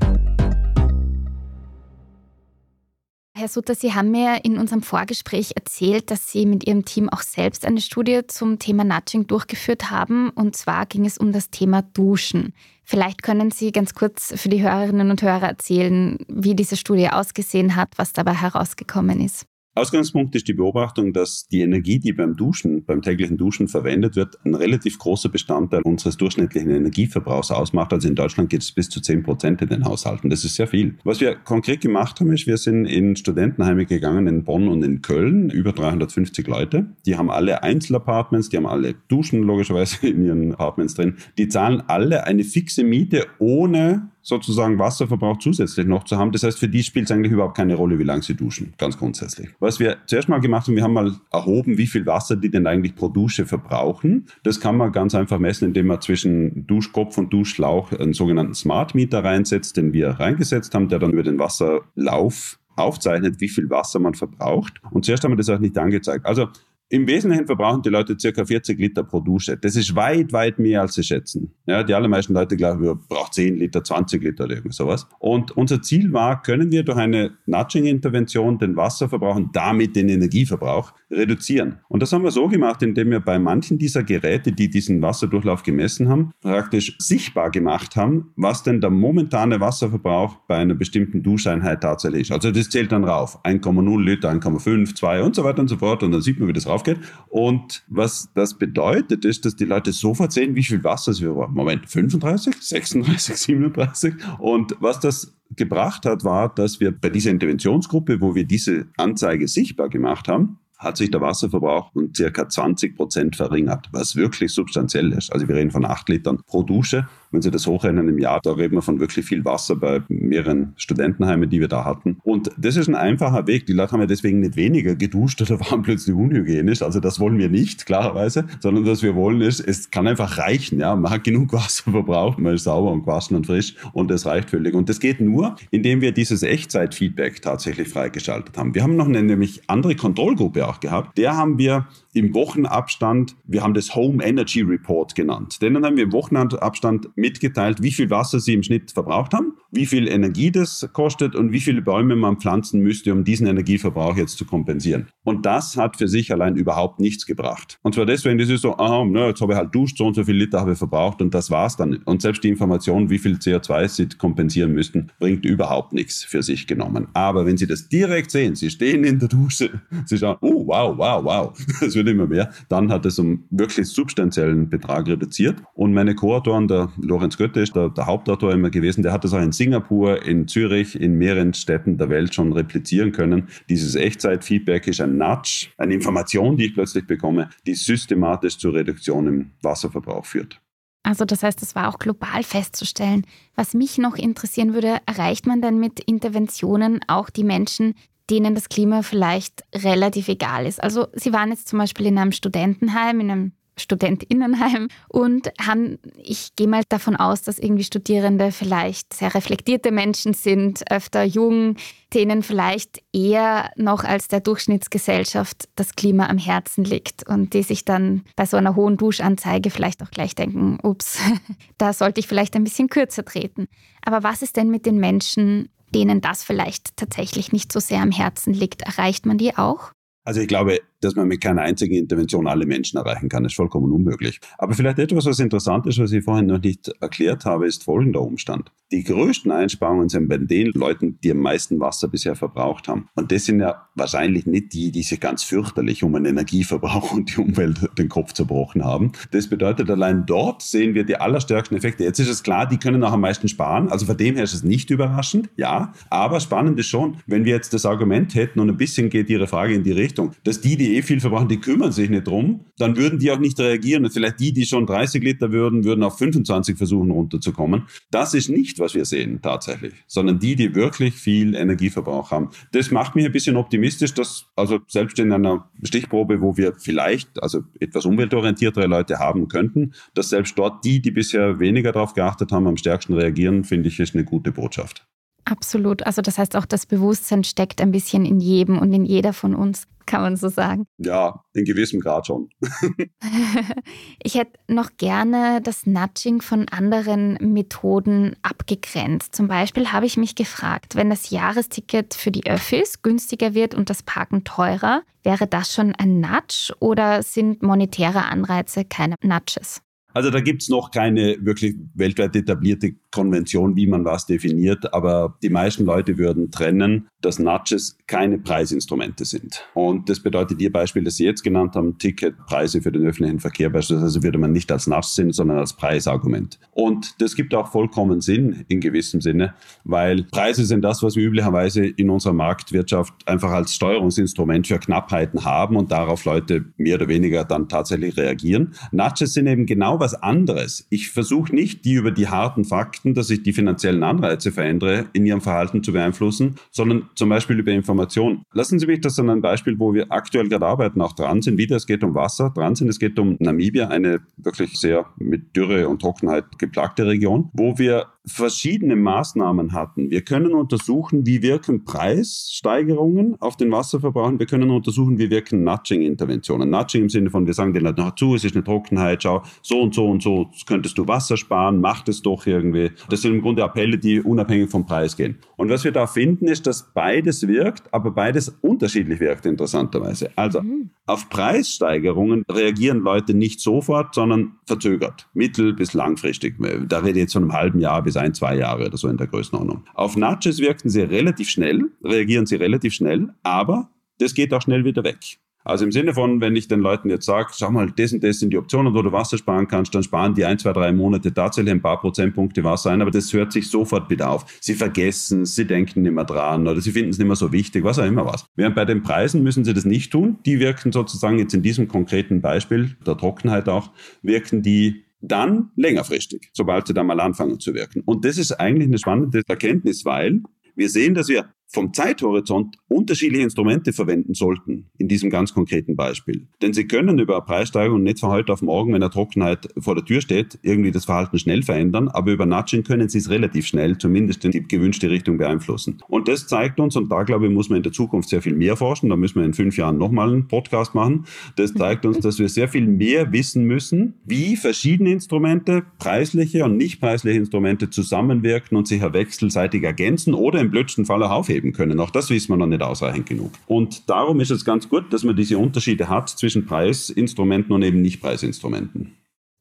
Herr 3.38 3.48
Sutter, 3.48 3.74
Sie 3.74 3.92
haben 3.92 4.12
mir 4.12 4.44
in 4.44 4.58
unserem 4.58 4.80
Vorgespräch 4.80 5.52
erzählt, 5.56 6.10
dass 6.10 6.30
Sie 6.30 6.46
mit 6.46 6.66
Ihrem 6.66 6.86
Team 6.86 7.10
auch 7.10 7.20
selbst 7.20 7.66
eine 7.66 7.80
Studie 7.82 8.20
zum 8.28 8.58
Thema 8.58 8.84
Nudging 8.84 9.26
durchgeführt 9.26 9.90
haben. 9.90 10.30
Und 10.30 10.56
zwar 10.56 10.86
ging 10.86 11.04
es 11.04 11.18
um 11.18 11.32
das 11.32 11.50
Thema 11.50 11.82
Duschen. 11.82 12.54
Vielleicht 12.82 13.22
können 13.22 13.50
Sie 13.50 13.72
ganz 13.72 13.92
kurz 13.92 14.32
für 14.40 14.48
die 14.48 14.62
Hörerinnen 14.62 15.10
und 15.10 15.20
Hörer 15.20 15.48
erzählen, 15.48 16.18
wie 16.28 16.54
diese 16.54 16.76
Studie 16.76 17.10
ausgesehen 17.10 17.76
hat, 17.76 17.90
was 17.96 18.14
dabei 18.14 18.34
herausgekommen 18.34 19.20
ist. 19.20 19.46
Ausgangspunkt 19.76 20.34
ist 20.34 20.48
die 20.48 20.54
Beobachtung, 20.54 21.12
dass 21.12 21.48
die 21.48 21.60
Energie, 21.60 21.98
die 21.98 22.14
beim 22.14 22.34
Duschen, 22.34 22.84
beim 22.86 23.02
täglichen 23.02 23.36
Duschen 23.36 23.68
verwendet 23.68 24.16
wird, 24.16 24.38
ein 24.44 24.54
relativ 24.54 24.98
großer 24.98 25.28
Bestandteil 25.28 25.82
unseres 25.84 26.16
durchschnittlichen 26.16 26.70
Energieverbrauchs 26.70 27.50
ausmacht. 27.50 27.92
Also 27.92 28.08
in 28.08 28.14
Deutschland 28.14 28.48
geht 28.48 28.62
es 28.62 28.72
bis 28.72 28.88
zu 28.88 29.02
10 29.02 29.22
Prozent 29.22 29.60
in 29.60 29.68
den 29.68 29.84
Haushalten. 29.84 30.30
Das 30.30 30.44
ist 30.44 30.54
sehr 30.54 30.66
viel. 30.66 30.94
Was 31.04 31.20
wir 31.20 31.34
konkret 31.34 31.82
gemacht 31.82 32.18
haben, 32.20 32.32
ist, 32.32 32.46
wir 32.46 32.56
sind 32.56 32.86
in 32.86 33.16
Studentenheime 33.16 33.84
gegangen 33.84 34.26
in 34.26 34.44
Bonn 34.44 34.68
und 34.68 34.82
in 34.82 35.02
Köln, 35.02 35.50
über 35.50 35.72
350 35.72 36.46
Leute. 36.46 36.86
Die 37.04 37.16
haben 37.16 37.30
alle 37.30 37.62
Einzelapartments, 37.62 38.48
die 38.48 38.56
haben 38.56 38.66
alle 38.66 38.94
Duschen 39.08 39.42
logischerweise 39.42 40.06
in 40.06 40.24
ihren 40.24 40.52
Apartments 40.52 40.94
drin. 40.94 41.16
Die 41.36 41.48
zahlen 41.48 41.82
alle 41.86 42.24
eine 42.24 42.44
fixe 42.44 42.82
Miete 42.82 43.26
ohne 43.38 44.08
sozusagen 44.26 44.76
Wasserverbrauch 44.76 45.38
zusätzlich 45.38 45.86
noch 45.86 46.02
zu 46.02 46.16
haben. 46.16 46.32
Das 46.32 46.42
heißt, 46.42 46.58
für 46.58 46.68
die 46.68 46.82
spielt 46.82 47.04
es 47.04 47.12
eigentlich 47.12 47.30
überhaupt 47.30 47.56
keine 47.56 47.76
Rolle, 47.76 47.96
wie 48.00 48.02
lange 48.02 48.22
sie 48.22 48.34
duschen, 48.34 48.74
ganz 48.76 48.98
grundsätzlich. 48.98 49.50
Was 49.60 49.78
wir 49.78 49.98
zuerst 50.06 50.28
mal 50.28 50.40
gemacht 50.40 50.66
haben, 50.66 50.74
wir 50.74 50.82
haben 50.82 50.94
mal 50.94 51.14
erhoben, 51.30 51.78
wie 51.78 51.86
viel 51.86 52.04
Wasser 52.06 52.34
die 52.34 52.50
denn 52.50 52.66
eigentlich 52.66 52.96
pro 52.96 53.08
Dusche 53.08 53.46
verbrauchen. 53.46 54.26
Das 54.42 54.58
kann 54.58 54.76
man 54.76 54.90
ganz 54.90 55.14
einfach 55.14 55.38
messen, 55.38 55.66
indem 55.66 55.86
man 55.86 56.00
zwischen 56.00 56.66
Duschkopf 56.66 57.16
und 57.18 57.32
Duschlauch 57.32 57.92
einen 57.92 58.14
sogenannten 58.14 58.54
Smart 58.54 58.96
Meter 58.96 59.22
reinsetzt, 59.22 59.76
den 59.76 59.92
wir 59.92 60.08
reingesetzt 60.08 60.74
haben, 60.74 60.88
der 60.88 60.98
dann 60.98 61.12
über 61.12 61.22
den 61.22 61.38
Wasserlauf 61.38 62.58
aufzeichnet, 62.74 63.40
wie 63.40 63.48
viel 63.48 63.70
Wasser 63.70 64.00
man 64.00 64.14
verbraucht. 64.14 64.82
Und 64.90 65.04
zuerst 65.04 65.22
haben 65.22 65.30
wir 65.30 65.36
das 65.36 65.48
auch 65.48 65.60
nicht 65.60 65.78
angezeigt. 65.78 66.26
Also 66.26 66.48
im 66.88 67.06
Wesentlichen 67.06 67.46
verbrauchen 67.46 67.82
die 67.82 67.88
Leute 67.88 68.16
circa 68.18 68.44
40 68.44 68.78
Liter 68.78 69.02
pro 69.02 69.20
Dusche. 69.20 69.56
Das 69.56 69.74
ist 69.74 69.96
weit, 69.96 70.32
weit 70.32 70.58
mehr, 70.60 70.82
als 70.82 70.94
sie 70.94 71.02
schätzen. 71.02 71.52
Ja, 71.66 71.82
die 71.82 71.94
allermeisten 71.94 72.32
Leute 72.32 72.56
glauben, 72.56 72.82
wir 72.82 72.94
brauchen 72.94 73.32
10 73.32 73.56
Liter, 73.56 73.82
20 73.82 74.22
Liter 74.22 74.44
oder 74.44 74.54
irgend 74.54 74.74
sowas. 74.74 75.08
Und 75.18 75.56
unser 75.56 75.82
Ziel 75.82 76.12
war, 76.12 76.42
können 76.42 76.70
wir 76.70 76.84
durch 76.84 76.98
eine 76.98 77.32
Nudging-Intervention 77.46 78.58
den 78.58 78.76
Wasserverbrauch 78.76 79.34
und 79.34 79.56
damit 79.56 79.96
den 79.96 80.08
Energieverbrauch 80.08 80.92
reduzieren. 81.10 81.80
Und 81.88 82.02
das 82.02 82.12
haben 82.12 82.22
wir 82.22 82.30
so 82.30 82.46
gemacht, 82.46 82.82
indem 82.82 83.10
wir 83.10 83.20
bei 83.20 83.38
manchen 83.38 83.78
dieser 83.78 84.04
Geräte, 84.04 84.52
die 84.52 84.70
diesen 84.70 85.02
Wasserdurchlauf 85.02 85.64
gemessen 85.64 86.08
haben, 86.08 86.30
praktisch 86.40 86.96
sichtbar 86.98 87.50
gemacht 87.50 87.96
haben, 87.96 88.32
was 88.36 88.62
denn 88.62 88.80
der 88.80 88.90
momentane 88.90 89.58
Wasserverbrauch 89.58 90.36
bei 90.46 90.56
einer 90.56 90.74
bestimmten 90.74 91.22
Duscheinheit 91.22 91.80
tatsächlich 91.80 92.22
ist. 92.22 92.32
Also 92.32 92.52
das 92.52 92.70
zählt 92.70 92.92
dann 92.92 93.04
rauf. 93.04 93.44
1,0 93.44 94.04
Liter, 94.04 94.30
1,5, 94.30 94.94
2 94.94 95.22
und 95.22 95.34
so 95.34 95.42
weiter 95.42 95.60
und 95.60 95.68
so 95.68 95.78
fort. 95.78 96.02
Und 96.04 96.12
dann 96.12 96.22
sieht 96.22 96.38
man, 96.38 96.48
wie 96.48 96.52
das 96.52 96.66
raufgeht. 96.76 96.98
Und 97.28 97.84
was 97.88 98.30
das 98.34 98.54
bedeutet, 98.54 99.24
ist, 99.24 99.44
dass 99.44 99.56
die 99.56 99.64
Leute 99.64 99.92
sofort 99.92 100.32
sehen, 100.32 100.54
wie 100.54 100.62
viel 100.62 100.82
Wasser 100.84 101.12
sie 101.12 101.26
brauchen. 101.26 101.54
Moment, 101.54 101.88
35, 101.88 102.54
36, 102.60 103.36
37. 103.36 104.14
Und 104.38 104.76
was 104.80 105.00
das 105.00 105.36
gebracht 105.54 106.06
hat, 106.06 106.24
war, 106.24 106.54
dass 106.54 106.80
wir 106.80 106.92
bei 106.92 107.08
dieser 107.08 107.30
Interventionsgruppe, 107.30 108.20
wo 108.20 108.34
wir 108.34 108.44
diese 108.44 108.86
Anzeige 108.96 109.48
sichtbar 109.48 109.88
gemacht 109.88 110.28
haben, 110.28 110.58
hat 110.78 110.96
sich 110.98 111.10
der 111.10 111.20
Wasserverbrauch 111.20 111.94
um 111.94 112.12
circa 112.14 112.48
20 112.48 112.96
Prozent 112.96 113.36
verringert, 113.36 113.88
was 113.92 114.16
wirklich 114.16 114.52
substanziell 114.52 115.12
ist. 115.12 115.32
Also 115.32 115.48
wir 115.48 115.54
reden 115.54 115.70
von 115.70 115.86
acht 115.86 116.08
Litern 116.08 116.42
pro 116.46 116.62
Dusche 116.62 117.08
wenn 117.36 117.42
Sie 117.42 117.50
das 117.50 117.66
hochrechnen 117.66 118.08
im 118.08 118.18
Jahr, 118.18 118.40
da 118.42 118.52
reden 118.52 118.76
wir 118.76 118.82
von 118.82 118.98
wirklich 118.98 119.26
viel 119.26 119.44
Wasser 119.44 119.76
bei 119.76 120.02
mehreren 120.08 120.72
Studentenheimen, 120.76 121.50
die 121.50 121.60
wir 121.60 121.68
da 121.68 121.84
hatten. 121.84 122.16
Und 122.24 122.50
das 122.56 122.76
ist 122.76 122.88
ein 122.88 122.94
einfacher 122.94 123.46
Weg. 123.46 123.66
Die 123.66 123.74
Leute 123.74 123.92
haben 123.92 124.00
ja 124.00 124.06
deswegen 124.06 124.40
nicht 124.40 124.56
weniger 124.56 124.94
geduscht 124.94 125.42
oder 125.42 125.60
waren 125.60 125.82
plötzlich 125.82 126.16
unhygienisch. 126.16 126.80
Also 126.80 126.98
das 126.98 127.20
wollen 127.20 127.36
wir 127.36 127.50
nicht, 127.50 127.84
klarerweise, 127.84 128.46
sondern 128.60 128.86
was 128.86 129.02
wir 129.02 129.14
wollen 129.14 129.42
ist, 129.42 129.60
es 129.60 129.90
kann 129.90 130.06
einfach 130.06 130.38
reichen. 130.38 130.80
Ja, 130.80 130.96
man 130.96 131.12
hat 131.12 131.24
genug 131.24 131.52
Wasser 131.52 131.90
verbraucht, 131.90 132.38
man 132.38 132.54
ist 132.54 132.64
sauber 132.64 132.90
und 132.90 133.02
gewaschen 133.02 133.36
und 133.36 133.46
frisch 133.46 133.74
und 133.92 134.10
das 134.10 134.24
reicht 134.24 134.48
völlig. 134.48 134.74
Und 134.74 134.88
das 134.88 134.98
geht 134.98 135.20
nur, 135.20 135.56
indem 135.70 136.00
wir 136.00 136.12
dieses 136.12 136.42
Echtzeitfeedback 136.42 137.42
tatsächlich 137.42 137.88
freigeschaltet 137.88 138.56
haben. 138.56 138.74
Wir 138.74 138.82
haben 138.82 138.96
noch 138.96 139.08
eine 139.08 139.22
nämlich 139.22 139.60
andere 139.66 139.94
Kontrollgruppe 139.94 140.66
auch 140.66 140.80
gehabt. 140.80 141.18
Der 141.18 141.36
haben 141.36 141.58
wir 141.58 141.86
im 142.16 142.32
Wochenabstand, 142.32 143.36
wir 143.44 143.62
haben 143.62 143.74
das 143.74 143.94
Home 143.94 144.24
Energy 144.24 144.62
Report 144.62 145.14
genannt. 145.14 145.60
Denen 145.60 145.84
haben 145.84 145.96
wir 145.96 146.04
im 146.04 146.12
Wochenabstand 146.12 147.10
mitgeteilt, 147.26 147.82
wie 147.82 147.90
viel 147.90 148.08
Wasser 148.08 148.38
sie 148.38 148.54
im 148.54 148.62
Schnitt 148.62 148.92
verbraucht 148.92 149.34
haben, 149.34 149.54
wie 149.72 149.86
viel 149.86 150.06
Energie 150.06 150.52
das 150.52 150.88
kostet 150.92 151.34
und 151.34 151.50
wie 151.50 151.60
viele 151.60 151.82
Bäume 151.82 152.14
man 152.14 152.36
pflanzen 152.38 152.80
müsste, 152.80 153.12
um 153.12 153.24
diesen 153.24 153.48
Energieverbrauch 153.48 154.16
jetzt 154.16 154.38
zu 154.38 154.44
kompensieren. 154.44 155.08
Und 155.24 155.44
das 155.44 155.76
hat 155.76 155.96
für 155.96 156.06
sich 156.06 156.32
allein 156.32 156.54
überhaupt 156.54 157.00
nichts 157.00 157.26
gebracht. 157.26 157.78
Und 157.82 157.96
zwar 157.96 158.06
deswegen, 158.06 158.38
das 158.38 158.48
ist 158.48 158.62
so, 158.62 158.76
aha, 158.76 159.04
na, 159.04 159.26
jetzt 159.26 159.40
habe 159.40 159.54
ich 159.54 159.58
halt 159.58 159.74
duscht, 159.74 159.98
so 159.98 160.06
und 160.06 160.14
so 160.14 160.22
viel 160.22 160.36
Liter 160.36 160.60
habe 160.60 160.72
ich 160.72 160.78
verbraucht 160.78 161.20
und 161.20 161.34
das 161.34 161.50
war's 161.50 161.76
dann. 161.76 161.96
Und 162.04 162.22
selbst 162.22 162.44
die 162.44 162.48
Information, 162.48 163.10
wie 163.10 163.18
viel 163.18 163.34
CO2 163.34 163.88
sie 163.88 164.08
kompensieren 164.16 164.72
müssten, 164.72 165.08
bringt 165.18 165.44
überhaupt 165.44 165.92
nichts 165.92 166.22
für 166.22 166.44
sich 166.44 166.68
genommen. 166.68 167.08
Aber 167.12 167.44
wenn 167.44 167.56
Sie 167.56 167.66
das 167.66 167.88
direkt 167.88 168.30
sehen, 168.30 168.54
Sie 168.54 168.70
stehen 168.70 169.02
in 169.02 169.18
der 169.18 169.28
Dusche, 169.28 169.80
Sie 170.06 170.16
schauen, 170.16 170.36
oh, 170.42 170.64
wow, 170.64 170.96
wow, 170.96 171.24
wow, 171.24 171.58
das 171.80 171.96
wird 171.96 172.06
immer 172.06 172.28
mehr, 172.28 172.50
dann 172.68 172.92
hat 172.92 173.04
es 173.04 173.18
um 173.18 173.44
wirklich 173.50 173.88
substanziellen 173.88 174.70
Betrag 174.70 175.08
reduziert. 175.08 175.56
Und 175.74 175.92
meine 175.92 176.14
Co-Autoren, 176.14 176.68
der 176.68 176.92
Lorenz 177.06 177.36
Götte 177.36 177.60
ist 177.60 177.74
der, 177.74 177.88
der 177.90 178.06
Hauptautor 178.06 178.52
immer 178.52 178.70
gewesen, 178.70 179.02
der 179.02 179.12
hat 179.12 179.24
das 179.24 179.32
auch 179.32 179.42
in 179.42 179.52
Singapur, 179.52 180.22
in 180.24 180.48
Zürich, 180.48 181.00
in 181.00 181.18
mehreren 181.18 181.54
Städten 181.54 181.98
der 181.98 182.08
Welt 182.08 182.34
schon 182.34 182.52
replizieren 182.52 183.12
können. 183.12 183.48
Dieses 183.68 183.94
Echtzeitfeedback 183.94 184.86
ist 184.86 185.00
ein 185.00 185.16
Nudge, 185.16 185.68
eine 185.78 185.94
Information, 185.94 186.56
die 186.56 186.66
ich 186.66 186.74
plötzlich 186.74 187.06
bekomme, 187.06 187.48
die 187.66 187.74
systematisch 187.74 188.58
zur 188.58 188.74
Reduktion 188.74 189.26
im 189.26 189.50
Wasserverbrauch 189.62 190.24
führt. 190.24 190.60
Also 191.02 191.24
das 191.24 191.44
heißt, 191.44 191.62
es 191.62 191.76
war 191.76 191.88
auch 191.88 192.00
global 192.00 192.42
festzustellen. 192.42 193.24
Was 193.54 193.74
mich 193.74 193.96
noch 193.96 194.16
interessieren 194.16 194.74
würde, 194.74 194.98
erreicht 195.06 195.46
man 195.46 195.62
denn 195.62 195.78
mit 195.78 196.00
Interventionen 196.00 197.00
auch 197.06 197.30
die 197.30 197.44
Menschen, 197.44 197.94
denen 198.28 198.56
das 198.56 198.68
Klima 198.68 199.02
vielleicht 199.02 199.62
relativ 199.72 200.26
egal 200.26 200.66
ist. 200.66 200.82
Also 200.82 201.06
Sie 201.12 201.32
waren 201.32 201.50
jetzt 201.50 201.68
zum 201.68 201.78
Beispiel 201.78 202.06
in 202.06 202.18
einem 202.18 202.32
Studentenheim, 202.32 203.20
in 203.20 203.30
einem 203.30 203.52
Studentinnenheim 203.78 204.88
und 205.08 205.50
haben, 205.60 205.98
ich 206.16 206.56
gehe 206.56 206.68
mal 206.68 206.82
davon 206.88 207.16
aus, 207.16 207.42
dass 207.42 207.58
irgendwie 207.58 207.84
Studierende 207.84 208.52
vielleicht 208.52 209.12
sehr 209.14 209.34
reflektierte 209.34 209.90
Menschen 209.90 210.34
sind, 210.34 210.90
öfter 210.90 211.24
jung, 211.24 211.76
denen 212.14 212.42
vielleicht 212.42 213.02
eher 213.12 213.70
noch 213.76 214.04
als 214.04 214.28
der 214.28 214.40
Durchschnittsgesellschaft 214.40 215.68
das 215.76 215.94
Klima 215.94 216.28
am 216.28 216.38
Herzen 216.38 216.84
liegt 216.84 217.28
und 217.28 217.52
die 217.52 217.62
sich 217.62 217.84
dann 217.84 218.24
bei 218.36 218.46
so 218.46 218.56
einer 218.56 218.76
hohen 218.76 218.96
Duschanzeige 218.96 219.70
vielleicht 219.70 220.02
auch 220.02 220.10
gleich 220.10 220.34
denken, 220.34 220.78
ups, 220.82 221.18
da 221.78 221.92
sollte 221.92 222.20
ich 222.20 222.28
vielleicht 222.28 222.56
ein 222.56 222.64
bisschen 222.64 222.88
kürzer 222.88 223.24
treten. 223.24 223.66
Aber 224.02 224.22
was 224.22 224.42
ist 224.42 224.56
denn 224.56 224.70
mit 224.70 224.86
den 224.86 224.98
Menschen, 224.98 225.68
denen 225.94 226.20
das 226.20 226.42
vielleicht 226.42 226.96
tatsächlich 226.96 227.52
nicht 227.52 227.72
so 227.72 227.80
sehr 227.80 228.00
am 228.00 228.10
Herzen 228.10 228.54
liegt? 228.54 228.82
Erreicht 228.82 229.26
man 229.26 229.38
die 229.38 229.56
auch? 229.56 229.92
Also 230.24 230.40
ich 230.40 230.48
glaube, 230.48 230.80
dass 231.06 231.14
man 231.14 231.28
mit 231.28 231.40
keiner 231.40 231.62
einzigen 231.62 231.94
Intervention 231.94 232.48
alle 232.48 232.66
Menschen 232.66 232.98
erreichen 232.98 233.28
kann, 233.28 233.44
ist 233.44 233.54
vollkommen 233.54 233.92
unmöglich. 233.92 234.40
Aber 234.58 234.74
vielleicht 234.74 234.98
etwas, 234.98 235.24
was 235.24 235.38
interessant 235.38 235.86
ist, 235.86 235.98
was 236.00 236.10
ich 236.10 236.24
vorhin 236.24 236.46
noch 236.46 236.60
nicht 236.60 236.90
erklärt 237.00 237.44
habe, 237.44 237.66
ist 237.66 237.84
folgender 237.84 238.20
Umstand. 238.20 238.72
Die 238.92 239.04
größten 239.04 239.50
Einsparungen 239.50 240.08
sind 240.08 240.28
bei 240.28 240.36
den 240.36 240.72
Leuten, 240.72 241.18
die 241.22 241.30
am 241.30 241.38
meisten 241.38 241.80
Wasser 241.80 242.08
bisher 242.08 242.36
verbraucht 242.36 242.88
haben. 242.88 243.08
Und 243.14 243.32
das 243.32 243.44
sind 243.44 243.60
ja 243.60 243.88
wahrscheinlich 243.94 244.46
nicht 244.46 244.72
die, 244.72 244.92
die 244.92 245.02
sich 245.02 245.20
ganz 245.20 245.42
fürchterlich 245.42 246.02
um 246.02 246.14
einen 246.14 246.26
Energieverbrauch 246.26 247.12
und 247.14 247.36
die 247.36 247.40
Umwelt 247.40 247.78
den 247.98 248.08
Kopf 248.08 248.32
zerbrochen 248.32 248.84
haben. 248.84 249.12
Das 249.30 249.48
bedeutet, 249.48 249.90
allein 249.90 250.26
dort 250.26 250.62
sehen 250.62 250.94
wir 250.94 251.04
die 251.04 251.16
allerstärksten 251.16 251.76
Effekte. 251.76 252.02
Jetzt 252.04 252.18
ist 252.18 252.28
es 252.28 252.42
klar, 252.42 252.66
die 252.66 252.78
können 252.78 253.02
auch 253.04 253.12
am 253.12 253.20
meisten 253.20 253.48
sparen. 253.48 253.88
Also 253.88 254.06
von 254.06 254.16
dem 254.16 254.34
her 254.34 254.44
ist 254.44 254.54
es 254.54 254.64
nicht 254.64 254.90
überraschend, 254.90 255.50
ja. 255.56 255.92
Aber 256.10 256.40
spannend 256.40 256.78
ist 256.80 256.86
schon, 256.86 257.18
wenn 257.26 257.44
wir 257.44 257.54
jetzt 257.54 257.74
das 257.74 257.86
Argument 257.86 258.34
hätten 258.34 258.58
und 258.60 258.68
ein 258.68 258.76
bisschen 258.76 259.10
geht 259.10 259.30
Ihre 259.30 259.46
Frage 259.46 259.74
in 259.74 259.84
die 259.84 259.92
Richtung, 259.92 260.32
dass 260.44 260.60
die, 260.60 260.76
die 260.76 260.95
eh 260.96 261.02
viel 261.02 261.20
verbrauchen, 261.20 261.48
die 261.48 261.60
kümmern 261.60 261.92
sich 261.92 262.10
nicht 262.10 262.26
drum, 262.26 262.66
dann 262.78 262.96
würden 262.96 263.18
die 263.18 263.30
auch 263.30 263.38
nicht 263.38 263.58
reagieren. 263.58 264.04
Und 264.04 264.10
vielleicht 264.10 264.40
die, 264.40 264.52
die 264.52 264.66
schon 264.66 264.86
30 264.86 265.22
Liter 265.22 265.52
würden, 265.52 265.84
würden 265.84 266.02
auf 266.02 266.18
25 266.18 266.76
versuchen 266.76 267.10
runterzukommen. 267.10 267.84
Das 268.10 268.34
ist 268.34 268.48
nicht, 268.48 268.78
was 268.78 268.94
wir 268.94 269.04
sehen 269.04 269.40
tatsächlich, 269.42 269.94
sondern 270.06 270.38
die, 270.38 270.56
die 270.56 270.74
wirklich 270.74 271.14
viel 271.14 271.54
Energieverbrauch 271.54 272.30
haben. 272.30 272.50
Das 272.72 272.90
macht 272.90 273.14
mich 273.14 273.26
ein 273.26 273.32
bisschen 273.32 273.56
optimistisch, 273.56 274.14
dass 274.14 274.46
also 274.56 274.80
selbst 274.88 275.18
in 275.18 275.32
einer 275.32 275.68
Stichprobe, 275.82 276.40
wo 276.40 276.56
wir 276.56 276.74
vielleicht 276.78 277.42
also 277.42 277.62
etwas 277.80 278.04
umweltorientiertere 278.06 278.86
Leute 278.86 279.18
haben 279.18 279.48
könnten, 279.48 279.92
dass 280.14 280.30
selbst 280.30 280.58
dort 280.58 280.84
die, 280.84 281.00
die 281.00 281.10
bisher 281.10 281.60
weniger 281.60 281.92
darauf 281.92 282.14
geachtet 282.14 282.52
haben, 282.52 282.66
am 282.66 282.76
stärksten 282.76 283.14
reagieren, 283.14 283.64
finde 283.64 283.88
ich, 283.88 284.00
ist 284.00 284.14
eine 284.14 284.24
gute 284.24 284.52
Botschaft. 284.52 285.06
Absolut. 285.48 286.04
Also 286.04 286.22
das 286.22 286.38
heißt 286.38 286.56
auch, 286.56 286.66
das 286.66 286.86
Bewusstsein 286.86 287.44
steckt 287.44 287.80
ein 287.80 287.92
bisschen 287.92 288.24
in 288.26 288.40
jedem 288.40 288.78
und 288.78 288.92
in 288.92 289.04
jeder 289.04 289.32
von 289.32 289.54
uns, 289.54 289.86
kann 290.04 290.20
man 290.20 290.36
so 290.36 290.48
sagen. 290.48 290.86
Ja, 290.98 291.44
in 291.54 291.64
gewissem 291.64 292.00
Grad 292.00 292.26
schon. 292.26 292.48
ich 294.22 294.34
hätte 294.34 294.58
noch 294.68 294.90
gerne 294.96 295.60
das 295.62 295.86
Nudging 295.86 296.42
von 296.42 296.68
anderen 296.68 297.34
Methoden 297.40 298.34
abgegrenzt. 298.42 299.36
Zum 299.36 299.46
Beispiel 299.46 299.92
habe 299.92 300.06
ich 300.06 300.16
mich 300.16 300.34
gefragt, 300.34 300.96
wenn 300.96 301.10
das 301.10 301.30
Jahresticket 301.30 302.14
für 302.14 302.32
die 302.32 302.46
Öffis 302.46 303.02
günstiger 303.02 303.54
wird 303.54 303.74
und 303.74 303.88
das 303.88 304.02
Parken 304.02 304.42
teurer, 304.42 305.02
wäre 305.22 305.46
das 305.46 305.72
schon 305.72 305.94
ein 305.94 306.20
Nudge 306.20 306.74
oder 306.80 307.22
sind 307.22 307.62
monetäre 307.62 308.24
Anreize 308.24 308.84
keine 308.84 309.14
Nudges? 309.22 309.80
Also 310.16 310.30
da 310.30 310.40
gibt 310.40 310.62
es 310.62 310.70
noch 310.70 310.90
keine 310.90 311.36
wirklich 311.40 311.76
weltweit 311.92 312.34
etablierte 312.34 312.94
Konvention, 313.16 313.76
wie 313.76 313.86
man 313.86 314.04
was 314.04 314.26
definiert, 314.26 314.92
aber 314.92 315.38
die 315.42 315.48
meisten 315.48 315.86
Leute 315.86 316.18
würden 316.18 316.50
trennen, 316.50 317.08
dass 317.22 317.38
Nudges 317.38 317.96
keine 318.06 318.36
Preisinstrumente 318.36 319.24
sind. 319.24 319.64
Und 319.72 320.10
das 320.10 320.20
bedeutet 320.20 320.60
Ihr 320.60 320.70
Beispiel, 320.70 321.02
das 321.02 321.16
Sie 321.16 321.24
jetzt 321.24 321.42
genannt 321.42 321.76
haben, 321.76 321.96
Ticketpreise 321.96 322.82
für 322.82 322.92
den 322.92 323.06
öffentlichen 323.06 323.40
Verkehr 323.40 323.70
beispielsweise, 323.70 324.22
würde 324.22 324.36
man 324.36 324.52
nicht 324.52 324.70
als 324.70 324.86
Nudge 324.86 325.08
sehen, 325.08 325.32
sondern 325.32 325.58
als 325.58 325.72
Preisargument. 325.72 326.60
Und 326.72 327.14
das 327.22 327.34
gibt 327.36 327.54
auch 327.54 327.72
vollkommen 327.72 328.20
Sinn 328.20 328.66
in 328.68 328.80
gewissem 328.80 329.22
Sinne, 329.22 329.54
weil 329.84 330.24
Preise 330.24 330.66
sind 330.66 330.82
das, 330.82 331.02
was 331.02 331.16
wir 331.16 331.26
üblicherweise 331.26 331.86
in 331.86 332.10
unserer 332.10 332.34
Marktwirtschaft 332.34 333.14
einfach 333.26 333.50
als 333.50 333.74
Steuerungsinstrument 333.74 334.66
für 334.66 334.78
Knappheiten 334.78 335.46
haben 335.46 335.76
und 335.76 335.90
darauf 335.90 336.26
Leute 336.26 336.66
mehr 336.76 336.96
oder 336.96 337.08
weniger 337.08 337.44
dann 337.44 337.70
tatsächlich 337.70 338.18
reagieren. 338.18 338.74
Nudges 338.92 339.32
sind 339.32 339.46
eben 339.46 339.64
genau 339.64 340.00
was 340.00 340.12
anderes. 340.12 340.86
Ich 340.90 341.08
versuche 341.10 341.54
nicht, 341.54 341.86
die 341.86 341.94
über 341.94 342.10
die 342.10 342.28
harten 342.28 342.66
Fakten 342.66 343.05
beobachten, 343.06 343.14
dass 343.14 343.30
ich 343.30 343.42
die 343.42 343.52
finanziellen 343.52 344.02
Anreize 344.02 344.52
verändere, 344.52 345.06
in 345.12 345.26
ihrem 345.26 345.40
Verhalten 345.40 345.82
zu 345.82 345.92
beeinflussen, 345.92 346.56
sondern 346.70 347.08
zum 347.14 347.28
Beispiel 347.28 347.58
über 347.58 347.72
Information. 347.72 348.42
Lassen 348.52 348.78
Sie 348.78 348.86
mich 348.86 349.00
das 349.00 349.18
an 349.18 349.30
einem 349.30 349.42
Beispiel, 349.42 349.78
wo 349.78 349.94
wir 349.94 350.06
aktuell 350.10 350.48
gerade 350.48 350.66
arbeiten, 350.66 351.00
auch 351.00 351.12
dran 351.12 351.42
sind. 351.42 351.58
Wieder, 351.58 351.76
es 351.76 351.86
geht 351.86 352.02
um 352.02 352.14
Wasser, 352.14 352.50
dran 352.54 352.74
sind. 352.74 352.88
Es 352.88 352.98
geht 352.98 353.18
um 353.18 353.36
Namibia, 353.38 353.88
eine 353.88 354.20
wirklich 354.36 354.78
sehr 354.78 355.06
mit 355.18 355.54
Dürre 355.54 355.88
und 355.88 356.00
Trockenheit 356.00 356.44
geplagte 356.58 357.06
Region, 357.06 357.50
wo 357.52 357.78
wir 357.78 358.06
verschiedene 358.26 358.96
Maßnahmen 358.96 359.72
hatten. 359.72 360.10
Wir 360.10 360.22
können 360.22 360.52
untersuchen, 360.52 361.26
wie 361.26 361.42
wirken 361.42 361.84
Preissteigerungen 361.84 363.36
auf 363.40 363.56
den 363.56 363.70
Wasserverbrauch. 363.70 364.32
Wir 364.36 364.46
können 364.46 364.70
untersuchen, 364.70 365.18
wie 365.18 365.30
wirken 365.30 365.62
Nudging-Interventionen. 365.62 366.68
Nudging 366.68 367.02
im 367.02 367.08
Sinne 367.08 367.30
von, 367.30 367.46
wir 367.46 367.54
sagen 367.54 367.72
den 367.72 367.84
Leuten 367.84 368.10
zu, 368.16 368.34
es 368.34 368.44
ist 368.44 368.56
eine 368.56 368.64
Trockenheit, 368.64 369.22
schau, 369.22 369.42
so 369.62 369.80
und 369.80 369.94
so 369.94 370.06
und 370.08 370.22
so 370.22 370.50
könntest 370.66 370.98
du 370.98 371.06
Wasser 371.06 371.36
sparen, 371.36 371.80
mach 371.80 372.02
das 372.02 372.20
doch 372.20 372.46
irgendwie. 372.46 372.90
Das 373.08 373.22
sind 373.22 373.34
im 373.34 373.42
Grunde 373.42 373.62
Appelle, 373.62 373.98
die 373.98 374.20
unabhängig 374.20 374.70
vom 374.70 374.84
Preis 374.86 375.16
gehen. 375.16 375.36
Und 375.56 375.68
was 375.68 375.84
wir 375.84 375.92
da 375.92 376.06
finden, 376.06 376.48
ist, 376.48 376.66
dass 376.66 376.92
beides 376.92 377.46
wirkt, 377.46 377.92
aber 377.94 378.10
beides 378.10 378.48
unterschiedlich 378.60 379.20
wirkt, 379.20 379.46
interessanterweise. 379.46 380.30
Also 380.36 380.62
mhm. 380.62 380.90
Auf 381.06 381.28
Preissteigerungen 381.28 382.44
reagieren 382.50 383.00
Leute 383.00 383.32
nicht 383.32 383.60
sofort, 383.60 384.14
sondern 384.14 384.58
verzögert, 384.66 385.28
mittel- 385.34 385.72
bis 385.72 385.94
langfristig. 385.94 386.56
Da 386.88 386.98
rede 386.98 387.18
ich 387.18 387.24
jetzt 387.24 387.32
von 387.32 387.44
einem 387.44 387.52
halben 387.52 387.80
Jahr 387.80 388.02
bis 388.02 388.16
ein, 388.16 388.34
zwei 388.34 388.56
Jahre 388.56 388.86
oder 388.86 388.96
so 388.96 389.08
in 389.08 389.16
der 389.16 389.28
Größenordnung. 389.28 389.84
Auf 389.94 390.16
Nudges 390.16 390.58
wirkten 390.58 390.90
sie 390.90 391.02
relativ 391.02 391.48
schnell, 391.48 391.84
reagieren 392.04 392.46
sie 392.46 392.56
relativ 392.56 392.92
schnell, 392.94 393.28
aber 393.42 393.90
das 394.18 394.34
geht 394.34 394.52
auch 394.52 394.62
schnell 394.62 394.84
wieder 394.84 395.04
weg. 395.04 395.38
Also 395.66 395.84
im 395.84 395.90
Sinne 395.90 396.14
von, 396.14 396.40
wenn 396.40 396.54
ich 396.54 396.68
den 396.68 396.78
Leuten 396.78 397.10
jetzt 397.10 397.26
sage, 397.26 397.48
schau 397.52 397.72
mal, 397.72 397.90
das 397.90 398.12
und 398.12 398.22
das 398.22 398.38
sind 398.38 398.52
die 398.52 398.58
Optionen, 398.58 398.94
wo 398.94 399.02
du 399.02 399.10
Wasser 399.10 399.36
sparen 399.36 399.66
kannst, 399.66 399.94
dann 399.94 400.04
sparen 400.04 400.34
die 400.34 400.44
ein, 400.44 400.58
zwei, 400.58 400.72
drei 400.72 400.92
Monate 400.92 401.34
tatsächlich 401.34 401.72
ein 401.72 401.82
paar 401.82 402.00
Prozentpunkte 402.00 402.62
Wasser 402.62 402.92
ein, 402.92 403.02
aber 403.02 403.10
das 403.10 403.32
hört 403.32 403.52
sich 403.52 403.68
sofort 403.68 404.08
wieder 404.08 404.30
auf. 404.30 404.46
Sie 404.60 404.74
vergessen 404.74 405.44
sie 405.44 405.66
denken 405.66 406.02
nicht 406.02 406.12
mehr 406.12 406.24
dran 406.24 406.68
oder 406.68 406.80
sie 406.80 406.92
finden 406.92 407.10
es 407.10 407.18
nicht 407.18 407.26
mehr 407.26 407.36
so 407.36 407.50
wichtig, 407.50 407.82
was 407.82 407.98
auch 407.98 408.04
immer 408.06 408.24
was. 408.24 408.46
Während 408.54 408.76
bei 408.76 408.84
den 408.84 409.02
Preisen 409.02 409.42
müssen 409.42 409.64
sie 409.64 409.74
das 409.74 409.84
nicht 409.84 410.12
tun. 410.12 410.38
Die 410.46 410.60
wirken 410.60 410.92
sozusagen 410.92 411.38
jetzt 411.38 411.52
in 411.52 411.62
diesem 411.62 411.88
konkreten 411.88 412.40
Beispiel, 412.40 412.96
der 413.04 413.16
Trockenheit 413.16 413.68
auch, 413.68 413.90
wirken 414.22 414.62
die 414.62 415.04
dann 415.20 415.70
längerfristig, 415.74 416.50
sobald 416.52 416.86
sie 416.86 416.94
dann 416.94 417.08
mal 417.08 417.18
anfangen 417.18 417.58
zu 417.58 417.74
wirken. 417.74 418.02
Und 418.04 418.24
das 418.24 418.38
ist 418.38 418.52
eigentlich 418.52 418.86
eine 418.86 418.98
spannende 418.98 419.42
Erkenntnis, 419.48 420.04
weil 420.04 420.42
wir 420.76 420.88
sehen, 420.88 421.14
dass 421.14 421.28
wir 421.28 421.46
vom 421.68 421.92
Zeithorizont 421.92 422.76
unterschiedliche 422.88 423.42
Instrumente 423.42 423.92
verwenden 423.92 424.34
sollten, 424.34 424.86
in 424.98 425.08
diesem 425.08 425.30
ganz 425.30 425.52
konkreten 425.52 425.96
Beispiel. 425.96 426.46
Denn 426.62 426.72
Sie 426.72 426.86
können 426.86 427.18
über 427.18 427.40
Preissteigerung 427.42 428.02
nicht 428.02 428.20
von 428.20 428.30
heute 428.30 428.52
auf 428.52 428.62
morgen, 428.62 428.92
wenn 428.92 429.02
eine 429.02 429.10
Trockenheit 429.10 429.68
vor 429.78 429.94
der 429.94 430.04
Tür 430.04 430.20
steht, 430.20 430.58
irgendwie 430.62 430.92
das 430.92 431.04
Verhalten 431.04 431.38
schnell 431.38 431.62
verändern, 431.62 432.08
aber 432.08 432.32
über 432.32 432.46
Nudging 432.46 432.84
können 432.84 433.08
Sie 433.08 433.18
es 433.18 433.30
relativ 433.30 433.66
schnell, 433.66 433.98
zumindest 433.98 434.44
in 434.44 434.52
die 434.52 434.62
gewünschte 434.62 435.10
Richtung 435.10 435.38
beeinflussen. 435.38 435.98
Und 436.08 436.28
das 436.28 436.46
zeigt 436.46 436.78
uns, 436.78 436.96
und 436.96 437.10
da 437.10 437.24
glaube 437.24 437.46
ich, 437.46 437.52
muss 437.52 437.68
man 437.68 437.78
in 437.78 437.82
der 437.82 437.92
Zukunft 437.92 438.28
sehr 438.28 438.42
viel 438.42 438.54
mehr 438.54 438.76
forschen, 438.76 439.10
da 439.10 439.16
müssen 439.16 439.40
wir 439.40 439.44
in 439.44 439.54
fünf 439.54 439.76
Jahren 439.76 439.98
nochmal 439.98 440.32
einen 440.32 440.48
Podcast 440.48 440.94
machen, 440.94 441.26
das 441.56 441.74
zeigt 441.74 442.06
uns, 442.06 442.20
dass 442.20 442.38
wir 442.38 442.48
sehr 442.48 442.68
viel 442.68 442.86
mehr 442.86 443.32
wissen 443.32 443.64
müssen, 443.64 444.14
wie 444.24 444.56
verschiedene 444.56 445.10
Instrumente, 445.10 445.84
preisliche 445.98 446.64
und 446.64 446.76
nicht 446.76 447.00
preisliche 447.00 447.38
Instrumente 447.38 447.90
zusammenwirken 447.90 448.78
und 448.78 448.86
sich 448.86 449.02
wechselseitig 449.02 449.82
ergänzen 449.82 450.32
oder 450.32 450.60
im 450.60 450.70
blödsten 450.70 451.04
Fall 451.04 451.22
auch 451.22 451.30
aufheben 451.30 451.55
geben 451.56 451.72
können. 451.72 452.00
Auch 452.00 452.10
das 452.10 452.28
wissen 452.28 452.52
wir 452.52 452.56
noch 452.56 452.66
nicht 452.66 452.82
ausreichend 452.82 453.26
genug. 453.26 453.52
Und 453.66 454.10
darum 454.10 454.40
ist 454.40 454.50
es 454.50 454.64
ganz 454.64 454.88
gut, 454.88 455.12
dass 455.12 455.24
man 455.24 455.34
diese 455.34 455.56
Unterschiede 455.56 456.08
hat 456.08 456.28
zwischen 456.28 456.66
Preisinstrumenten 456.66 457.72
und 457.72 457.82
eben 457.82 458.02
Nicht-Preisinstrumenten. 458.02 459.16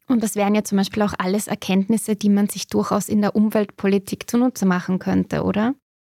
Und 0.07 0.21
das 0.21 0.35
wären 0.35 0.53
ja 0.53 0.63
zum 0.63 0.77
Beispiel 0.77 1.01
auch 1.03 1.13
alles 1.17 1.47
Erkenntnisse, 1.47 2.15
die 2.15 2.29
man 2.29 2.47
sich 2.47 2.67
durchaus 2.67 3.09
in 3.09 3.21
der 3.21 3.35
Umweltpolitik 3.35 4.29
zunutze 4.29 4.65
machen 4.65 4.99
könnte, 4.99 5.43
oder? 5.43 5.73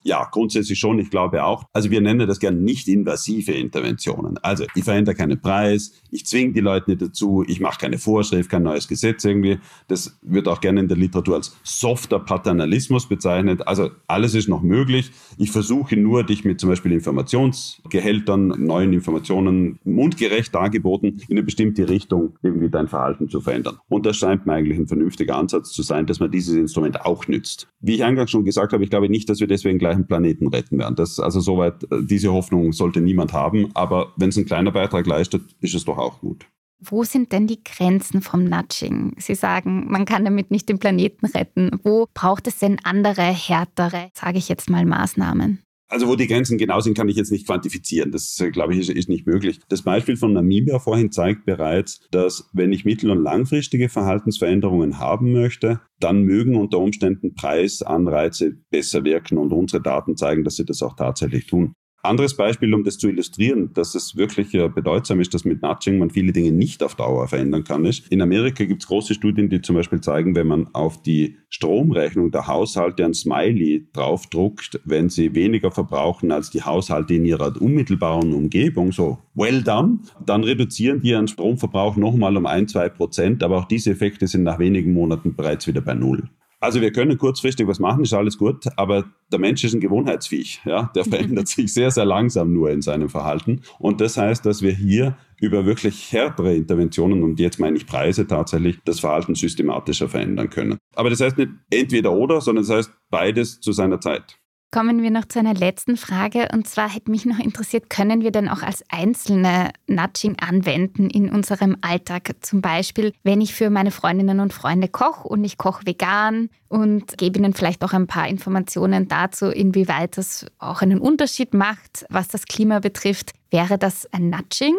Ja, 0.08 0.26
grundsätzlich 0.32 0.80
schon. 0.80 1.00
Ich 1.00 1.10
glaube 1.10 1.44
auch. 1.44 1.66
Also 1.74 1.92
wir 1.92 2.00
nennen 2.00 2.26
das 2.30 2.40
gerne 2.40 2.58
nicht 2.58 2.88
invasive 2.88 3.52
Interventionen. 3.52 4.38
Also 4.38 4.64
ich 4.74 4.86
verändere 4.86 5.16
keinen 5.16 5.42
Preis, 5.42 5.92
ich 6.12 6.26
zwinge 6.26 6.54
die 6.54 6.62
Leute 6.62 6.92
nicht 6.92 7.02
dazu, 7.02 7.44
ich 7.46 7.60
mache 7.60 7.78
keine 7.78 7.98
Vorschrift, 7.98 8.50
kein 8.50 8.64
neues 8.64 8.88
Gesetz 8.88 9.26
irgendwie. 9.26 9.60
Das 9.90 10.18
wird 10.22 10.48
auch 10.48 10.62
gerne 10.62 10.80
in 10.80 10.88
der 10.88 10.96
Literatur 10.96 11.36
als 11.36 11.58
softer 11.64 12.20
Paternalismus 12.20 13.10
bezeichnet. 13.10 13.68
Also 13.68 13.90
alles 14.08 14.34
ist 14.34 14.48
noch 14.48 14.62
möglich. 14.62 15.12
Ich 15.38 15.52
versuche 15.52 15.98
nur, 15.98 16.24
dich 16.24 16.46
mit 16.46 16.62
zum 16.62 16.70
Beispiel 16.70 16.94
Informationsgehältern, 16.94 18.48
neuen 18.60 18.94
Informationen 18.94 19.80
mundgerecht 19.84 20.56
dargeboten, 20.56 21.22
in 21.28 21.36
eine 21.36 21.44
bestimmte 21.44 21.90
Richtung 21.90 22.38
irgendwie 22.42 22.70
dein 22.70 22.88
Verhalten 22.88 23.28
zu 23.28 23.42
verändern. 23.42 23.78
Und 23.90 24.06
das 24.06 24.16
scheint 24.16 24.46
mir 24.46 24.54
eigentlich 24.54 24.78
ein 24.78 24.88
vernünftiger 24.88 25.36
Ansatz 25.36 25.74
zu 25.74 25.82
sein, 25.82 26.06
dass 26.06 26.22
man 26.22 26.32
dieses 26.32 26.56
Instrument 26.56 27.02
auch 27.02 27.28
nützt. 27.28 27.68
Wie 27.82 27.96
ich 27.96 28.06
eingangs 28.06 28.32
schon 28.32 28.46
gesagt 28.46 28.72
habe, 28.72 28.86
ich 28.86 28.90
glaube 28.90 29.10
nicht, 29.10 29.28
dass 29.28 29.42
wir 29.42 29.48
deswegen 29.48 29.78
gleich 29.80 29.97
einen 29.98 30.08
Planeten 30.08 30.48
retten 30.48 30.79
werden. 30.79 30.96
Das, 30.96 31.20
also 31.20 31.40
soweit, 31.40 31.83
äh, 31.92 32.03
diese 32.03 32.31
Hoffnung 32.31 32.72
sollte 32.74 33.01
niemand 33.01 33.33
haben. 33.33 33.72
Aber 33.74 34.14
wenn 34.16 34.29
es 34.29 34.38
ein 34.38 34.46
kleiner 34.46 34.72
Beitrag 34.72 35.05
leistet, 35.05 35.44
ist 35.62 35.75
es 35.75 35.86
doch 35.86 35.98
auch 35.98 36.20
gut. 36.22 36.46
Wo 36.79 37.03
sind 37.03 37.31
denn 37.31 37.48
die 37.48 37.64
Grenzen 37.64 38.22
vom 38.22 38.44
Nudging? 38.44 39.16
Sie 39.18 39.33
sagen, 39.33 39.90
man 39.90 40.05
kann 40.05 40.25
damit 40.25 40.51
nicht 40.51 40.70
den 40.70 40.77
Planeten 40.77 41.25
retten. 41.25 41.72
Wo 41.83 42.07
braucht 42.14 42.48
es 42.48 42.60
denn 42.60 42.77
andere, 42.83 43.24
härtere, 43.24 44.10
sage 44.14 44.38
ich 44.38 44.48
jetzt 44.48 44.70
mal, 44.70 44.86
Maßnahmen? 44.86 45.64
Also 45.90 46.08
wo 46.08 46.16
die 46.16 46.28
Grenzen 46.28 46.58
genau 46.58 46.82
sind, 46.82 46.98
kann 46.98 47.08
ich 47.08 47.16
jetzt 47.16 47.32
nicht 47.32 47.48
quantifizieren. 47.48 48.12
Das, 48.12 48.38
äh, 48.40 48.52
glaube 48.52 48.74
ich, 48.74 48.80
ist, 48.80 48.90
ist, 48.90 49.10
nicht 49.10 49.26
möglich. 49.26 49.60
Das 49.70 49.84
Beispiel 49.84 50.18
von 50.18 50.34
Namibia 50.34 50.80
vorhin 50.80 51.12
zeigt 51.12 51.46
bereits, 51.46 52.06
dass 52.12 52.50
wenn 52.54 52.74
ich 52.74 52.84
mittel- 52.84 53.10
und 53.10 53.24
langfristige 53.24 53.88
Verhaltensveränderungen 53.88 55.00
haben 55.00 55.32
möchte, 55.32 55.80
dann 56.00 56.24
mögen 56.24 56.56
unter 56.56 56.80
Umständen 56.80 57.36
Preisanreize 57.36 58.58
besser 58.70 59.06
wirken 59.06 59.38
und 59.38 59.54
unsere 59.54 59.82
Daten 59.82 60.18
zeigen, 60.18 60.44
dass 60.44 60.58
sie 60.58 60.66
das 60.66 60.82
auch 60.82 60.96
tatsächlich 60.96 61.48
tun. 61.48 61.74
Anderes 62.07 62.35
Beispiel, 62.35 62.74
um 62.74 62.83
das 62.83 62.98
zu 62.98 63.09
illustrieren, 63.09 63.72
dass 63.74 63.96
es 63.96 64.15
wirklich 64.15 64.51
bedeutsam 64.51 65.20
ist, 65.20 65.33
dass 65.33 65.46
mit 65.46 65.61
Nudging 65.61 65.98
man 65.98 66.09
viele 66.09 66.31
Dinge 66.31 66.51
nicht 66.51 66.81
auf 66.83 66.96
Dauer 66.96 67.27
verändern 67.27 67.63
kann, 67.63 67.85
ist, 67.85 68.07
in 68.11 68.22
Amerika 68.22 68.65
gibt 68.65 68.81
es 68.81 68.87
große 68.87 69.13
Studien, 69.13 69.50
die 69.50 69.61
zum 69.61 69.75
Beispiel 69.75 70.01
zeigen, 70.01 70.35
wenn 70.35 70.48
man 70.48 70.67
auf 70.74 71.01
die 71.01 71.37
Stromrechnung 71.50 72.31
der 72.31 72.48
Haushalte 72.48 73.05
ein 73.05 73.13
Smiley 73.13 73.87
draufdruckt, 73.93 74.79
wenn 74.85 75.09
sie 75.09 75.35
weniger 75.35 75.72
verbrauchen 75.72 76.31
als 76.31 76.50
die 76.50 76.63
Haushalte 76.63 77.13
in 77.13 77.25
ihrer 77.25 77.61
unmittelbaren 77.61 78.33
Umgebung, 78.33 78.91
so 78.91 79.20
well 79.35 79.61
done, 79.61 80.00
dann 80.25 80.43
reduzieren 80.43 81.01
die 81.01 81.09
ihren 81.09 81.27
Stromverbrauch 81.27 81.96
nochmal 81.96 82.35
um 82.37 82.46
ein, 82.46 82.67
zwei 82.67 82.89
Prozent, 82.89 83.43
aber 83.43 83.57
auch 83.57 83.65
diese 83.65 83.91
Effekte 83.91 84.27
sind 84.27 84.43
nach 84.43 84.59
wenigen 84.59 84.93
Monaten 84.93 85.35
bereits 85.35 85.67
wieder 85.67 85.81
bei 85.81 85.93
Null. 85.93 86.29
Also 86.59 86.81
wir 86.81 86.91
können 86.91 87.17
kurzfristig 87.17 87.67
was 87.67 87.79
machen, 87.79 88.03
ist 88.03 88.13
alles 88.13 88.37
gut, 88.37 88.65
aber 88.77 89.05
der 89.31 89.39
Mensch 89.39 89.63
ist 89.63 89.74
ein 89.74 89.79
Gewohnheitsviech. 89.79 90.61
Ja? 90.65 90.91
Der 90.96 91.05
verändert 91.05 91.48
sich 91.48 91.74
sehr, 91.74 91.91
sehr 91.91 92.05
langsam 92.05 92.51
nur 92.51 92.72
in 92.72 92.81
seinem 92.81 93.09
Verhalten. 93.09 93.61
Und 93.77 94.01
das 94.01 94.17
heißt, 94.17 94.46
dass 94.46 94.61
wir 94.61 94.72
hier 94.72 95.17
über 95.39 95.65
wirklich 95.65 96.11
härtere 96.11 96.55
Interventionen, 96.55 97.24
und 97.24 97.39
jetzt 97.39 97.59
meine 97.59 97.77
ich 97.77 97.85
Preise 97.85 98.25
tatsächlich, 98.25 98.79
das 98.85 99.00
Verhalten 99.00 99.35
systematischer 99.35 100.09
verändern 100.09 100.50
können. 100.50 100.77
Aber 100.96 101.11
das 101.11 101.22
heißt 101.22 101.37
nicht 101.37 101.51
entweder 101.70 102.11
oder, 102.13 102.41
sondern 102.41 102.65
das 102.65 102.75
heißt 102.75 102.93
beides 103.11 103.59
zu 103.59 103.72
seiner 103.72 104.01
Zeit. 104.01 104.39
Kommen 104.70 105.01
wir 105.01 105.12
noch 105.12 105.24
zu 105.24 105.40
einer 105.40 105.53
letzten 105.53 105.96
Frage. 105.96 106.50
Und 106.53 106.68
zwar 106.68 106.94
hätte 106.94 107.10
mich 107.10 107.25
noch 107.25 107.40
interessiert, 107.40 107.90
können 107.90 108.22
wir 108.22 108.32
denn 108.32 108.50
auch 108.50 108.64
als 108.64 108.84
Einzelne 108.90 109.72
Nudging 109.88 110.36
anwenden 110.40 111.10
in 111.10 111.30
unserem 111.30 111.77
Alltag? 111.80 112.36
Zum 112.42 112.60
Beispiel, 112.60 113.14
wenn 113.24 113.40
ich 113.40 113.53
für 113.53 113.70
meine 113.70 113.92
Freundinnen 113.92 114.42
und 114.42 114.53
Freunde 114.53 114.90
koche 114.90 115.25
und 115.25 115.46
ich 115.46 115.58
koche 115.58 115.86
vegan 115.86 116.50
und 116.68 117.18
gebe 117.18 117.40
ihnen 117.40 117.53
vielleicht 117.53 117.82
auch 117.86 117.94
ein 117.94 118.08
paar 118.08 118.27
Informationen 118.27 119.08
dazu, 119.08 119.46
inwieweit 119.46 120.18
das 120.18 120.46
auch 120.60 120.82
einen 120.82 121.00
Unterschied 121.00 121.53
macht, 121.53 122.06
was 122.10 122.27
das 122.27 122.44
Klima 122.46 122.80
betrifft. 122.80 123.32
Wäre 123.50 123.77
das 123.77 124.12
ein 124.12 124.30
Nudging 124.30 124.75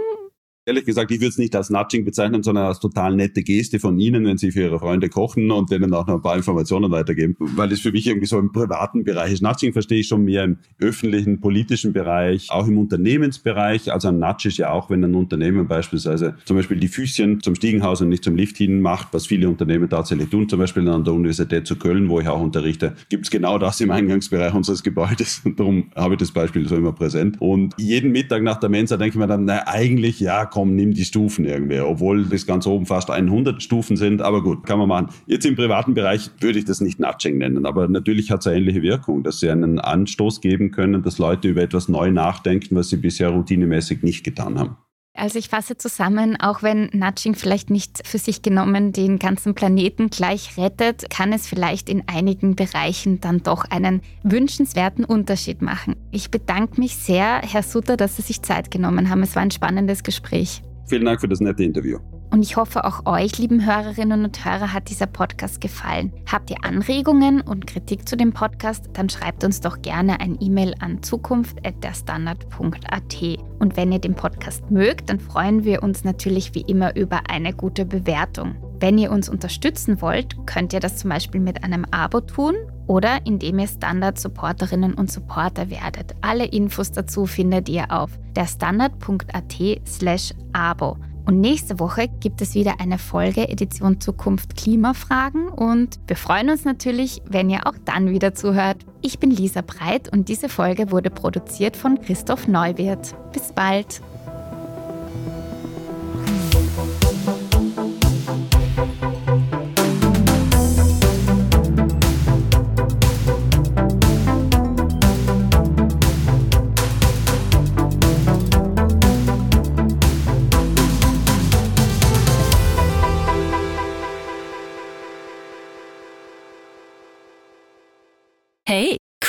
Ehrlich 0.68 0.84
gesagt, 0.84 1.10
ich 1.10 1.18
würde 1.18 1.28
es 1.28 1.38
nicht 1.38 1.56
als 1.56 1.70
Nudging 1.70 2.04
bezeichnen, 2.04 2.42
sondern 2.42 2.66
als 2.66 2.78
total 2.78 3.16
nette 3.16 3.42
Geste 3.42 3.80
von 3.80 3.98
Ihnen, 3.98 4.26
wenn 4.26 4.36
Sie 4.36 4.52
für 4.52 4.60
Ihre 4.60 4.78
Freunde 4.78 5.08
kochen 5.08 5.50
und 5.50 5.70
denen 5.70 5.94
auch 5.94 6.06
noch 6.06 6.16
ein 6.16 6.20
paar 6.20 6.36
Informationen 6.36 6.90
weitergeben, 6.90 7.36
weil 7.38 7.72
es 7.72 7.80
für 7.80 7.90
mich 7.90 8.06
irgendwie 8.06 8.26
so 8.26 8.38
im 8.38 8.52
privaten 8.52 9.02
Bereich 9.02 9.32
ist. 9.32 9.40
Nudging 9.40 9.72
verstehe 9.72 10.00
ich 10.00 10.08
schon 10.08 10.24
mehr 10.24 10.44
im 10.44 10.58
öffentlichen, 10.78 11.40
politischen 11.40 11.94
Bereich, 11.94 12.48
auch 12.50 12.68
im 12.68 12.76
Unternehmensbereich. 12.76 13.90
Also 13.90 14.08
ein 14.08 14.18
Nudge 14.18 14.48
ist 14.48 14.58
ja 14.58 14.70
auch, 14.70 14.90
wenn 14.90 15.02
ein 15.02 15.14
Unternehmen 15.14 15.66
beispielsweise 15.66 16.34
zum 16.44 16.58
Beispiel 16.58 16.76
die 16.76 16.88
Füßchen 16.88 17.42
zum 17.42 17.54
Stiegenhaus 17.54 18.02
und 18.02 18.10
nicht 18.10 18.24
zum 18.24 18.36
Lift 18.36 18.58
hin 18.58 18.82
macht, 18.82 19.08
was 19.12 19.26
viele 19.26 19.48
Unternehmen 19.48 19.88
tatsächlich 19.88 20.28
tun, 20.28 20.50
zum 20.50 20.58
Beispiel 20.58 20.86
an 20.86 21.02
der 21.02 21.14
Universität 21.14 21.66
zu 21.66 21.76
Köln, 21.76 22.10
wo 22.10 22.20
ich 22.20 22.28
auch 22.28 22.42
unterrichte, 22.42 22.92
gibt 23.08 23.24
es 23.24 23.30
genau 23.30 23.56
das 23.56 23.80
im 23.80 23.90
Eingangsbereich 23.90 24.52
unseres 24.52 24.82
Gebäudes. 24.82 25.40
Und 25.46 25.58
darum 25.58 25.90
habe 25.96 26.12
ich 26.12 26.18
das 26.18 26.30
Beispiel 26.30 26.68
so 26.68 26.76
immer 26.76 26.92
präsent. 26.92 27.40
Und 27.40 27.72
jeden 27.78 28.12
Mittag 28.12 28.42
nach 28.42 28.60
der 28.60 28.68
Mensa 28.68 28.98
denke 28.98 29.14
ich 29.14 29.18
mir 29.18 29.26
dann, 29.26 29.46
na 29.46 29.66
eigentlich, 29.66 30.20
ja, 30.20 30.44
komm, 30.44 30.57
nimm 30.64 30.92
die 30.92 31.04
Stufen 31.04 31.44
irgendwie, 31.44 31.80
obwohl 31.80 32.24
bis 32.24 32.46
ganz 32.46 32.66
oben 32.66 32.86
fast 32.86 33.10
100 33.10 33.62
Stufen 33.62 33.96
sind, 33.96 34.22
aber 34.22 34.42
gut, 34.42 34.64
kann 34.64 34.78
man 34.78 34.88
machen. 34.88 35.08
Jetzt 35.26 35.46
im 35.46 35.56
privaten 35.56 35.94
Bereich 35.94 36.30
würde 36.40 36.58
ich 36.58 36.64
das 36.64 36.80
nicht 36.80 36.98
Nudging 36.98 37.38
nennen, 37.38 37.66
aber 37.66 37.88
natürlich 37.88 38.30
hat 38.30 38.40
es 38.40 38.46
eine 38.46 38.58
ähnliche 38.58 38.82
Wirkung, 38.82 39.22
dass 39.22 39.40
sie 39.40 39.50
einen 39.50 39.78
Anstoß 39.78 40.40
geben 40.40 40.70
können, 40.70 41.02
dass 41.02 41.18
Leute 41.18 41.48
über 41.48 41.62
etwas 41.62 41.88
neu 41.88 42.10
nachdenken, 42.10 42.76
was 42.76 42.88
sie 42.88 42.96
bisher 42.96 43.30
routinemäßig 43.30 44.02
nicht 44.02 44.24
getan 44.24 44.58
haben. 44.58 44.76
Also 45.18 45.36
ich 45.40 45.48
fasse 45.48 45.76
zusammen, 45.76 46.36
auch 46.40 46.62
wenn 46.62 46.90
Nudging 46.92 47.34
vielleicht 47.34 47.70
nicht 47.70 48.06
für 48.06 48.18
sich 48.18 48.40
genommen 48.40 48.92
den 48.92 49.18
ganzen 49.18 49.54
Planeten 49.54 50.10
gleich 50.10 50.56
rettet, 50.56 51.10
kann 51.10 51.32
es 51.32 51.48
vielleicht 51.48 51.88
in 51.88 52.04
einigen 52.06 52.54
Bereichen 52.54 53.20
dann 53.20 53.42
doch 53.42 53.64
einen 53.64 54.00
wünschenswerten 54.22 55.04
Unterschied 55.04 55.60
machen. 55.60 55.96
Ich 56.12 56.30
bedanke 56.30 56.80
mich 56.80 56.94
sehr, 56.94 57.40
Herr 57.42 57.64
Sutter, 57.64 57.96
dass 57.96 58.16
Sie 58.16 58.22
sich 58.22 58.42
Zeit 58.42 58.70
genommen 58.70 59.10
haben. 59.10 59.22
Es 59.22 59.34
war 59.34 59.42
ein 59.42 59.50
spannendes 59.50 60.04
Gespräch. 60.04 60.62
Vielen 60.86 61.04
Dank 61.04 61.20
für 61.20 61.28
das 61.28 61.40
nette 61.40 61.64
Interview. 61.64 61.98
Und 62.30 62.42
ich 62.42 62.56
hoffe, 62.56 62.84
auch 62.84 63.06
euch, 63.06 63.38
lieben 63.38 63.64
Hörerinnen 63.64 64.24
und 64.24 64.44
Hörer, 64.44 64.72
hat 64.72 64.90
dieser 64.90 65.06
Podcast 65.06 65.60
gefallen. 65.60 66.12
Habt 66.30 66.50
ihr 66.50 66.58
Anregungen 66.62 67.40
und 67.40 67.66
Kritik 67.66 68.08
zu 68.08 68.16
dem 68.16 68.32
Podcast, 68.32 68.90
dann 68.92 69.08
schreibt 69.08 69.42
uns 69.44 69.60
doch 69.60 69.82
gerne 69.82 70.20
ein 70.20 70.36
E-Mail 70.40 70.74
an 70.80 71.02
zukunft.derstandard.at. 71.02 73.38
Und 73.58 73.76
wenn 73.76 73.90
ihr 73.92 73.98
den 73.98 74.14
Podcast 74.14 74.70
mögt, 74.70 75.08
dann 75.08 75.18
freuen 75.20 75.64
wir 75.64 75.82
uns 75.82 76.04
natürlich 76.04 76.54
wie 76.54 76.62
immer 76.62 76.94
über 76.96 77.22
eine 77.28 77.54
gute 77.54 77.86
Bewertung. 77.86 78.56
Wenn 78.80 78.98
ihr 78.98 79.10
uns 79.10 79.28
unterstützen 79.28 80.00
wollt, 80.02 80.36
könnt 80.46 80.72
ihr 80.72 80.80
das 80.80 80.98
zum 80.98 81.10
Beispiel 81.10 81.40
mit 81.40 81.64
einem 81.64 81.84
Abo 81.90 82.20
tun 82.20 82.54
oder 82.86 83.26
indem 83.26 83.58
ihr 83.58 83.66
Standard-Supporterinnen 83.66 84.94
und 84.94 85.10
Supporter 85.10 85.68
werdet. 85.70 86.14
Alle 86.20 86.44
Infos 86.44 86.92
dazu 86.92 87.26
findet 87.26 87.68
ihr 87.68 87.90
auf 87.90 88.10
derstandard.at 88.36 89.80
slash 89.86 90.32
abo. 90.52 90.96
Und 91.28 91.42
nächste 91.42 91.78
Woche 91.78 92.08
gibt 92.08 92.40
es 92.40 92.54
wieder 92.54 92.80
eine 92.80 92.96
Folge 92.96 93.50
Edition 93.50 94.00
Zukunft 94.00 94.56
Klimafragen 94.56 95.48
und 95.48 96.00
wir 96.06 96.16
freuen 96.16 96.48
uns 96.48 96.64
natürlich, 96.64 97.20
wenn 97.26 97.50
ihr 97.50 97.66
auch 97.66 97.74
dann 97.84 98.08
wieder 98.08 98.32
zuhört. 98.32 98.78
Ich 99.02 99.18
bin 99.18 99.30
Lisa 99.30 99.60
Breit 99.60 100.10
und 100.10 100.30
diese 100.30 100.48
Folge 100.48 100.90
wurde 100.90 101.10
produziert 101.10 101.76
von 101.76 102.00
Christoph 102.00 102.48
Neuwirth. 102.48 103.14
Bis 103.34 103.52
bald! 103.52 104.00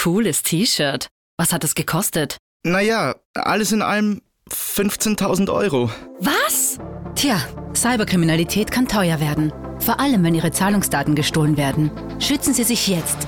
Cooles 0.10 0.42
T-Shirt. 0.42 1.08
Was 1.38 1.54
hat 1.54 1.64
es 1.64 1.76
gekostet? 1.76 2.38
Naja, 2.64 3.16
alles 3.36 3.72
in 3.72 3.84
allem 3.84 4.22
15.000 4.52 5.54
Euro. 5.54 5.92
Was? 6.20 6.80
Tja, 7.14 7.40
Cyberkriminalität 7.76 8.72
kann 8.72 8.88
teuer 8.88 9.20
werden. 9.20 9.54
Vor 9.78 10.00
allem, 10.00 10.24
wenn 10.24 10.34
Ihre 10.34 10.52
Zahlungsdaten 10.52 11.14
gestohlen 11.14 11.58
werden. 11.58 11.92
Schützen 12.20 12.56
Sie 12.56 12.64
sich 12.64 12.88
jetzt. 12.88 13.28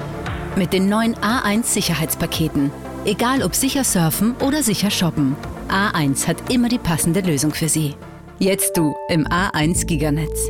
Mit 0.56 0.74
den 0.74 0.89
neuen 0.89 1.15
A1 1.17 1.65
Sicherheitspaketen. 1.65 2.72
Egal 3.06 3.44
ob 3.44 3.54
sicher 3.54 3.84
surfen 3.84 4.36
oder 4.38 4.63
sicher 4.63 4.89
shoppen. 4.89 5.36
A1 5.70 6.28
hat 6.28 6.52
immer 6.52 6.67
die 6.67 6.80
passende 6.80 7.22
Lösung 7.22 7.54
für 7.54 7.70
Sie. 7.70 7.96
Jetzt 8.39 8.76
du 8.76 8.96
im 9.08 9.28
A1 9.28 9.86
Giganetz. 9.86 10.50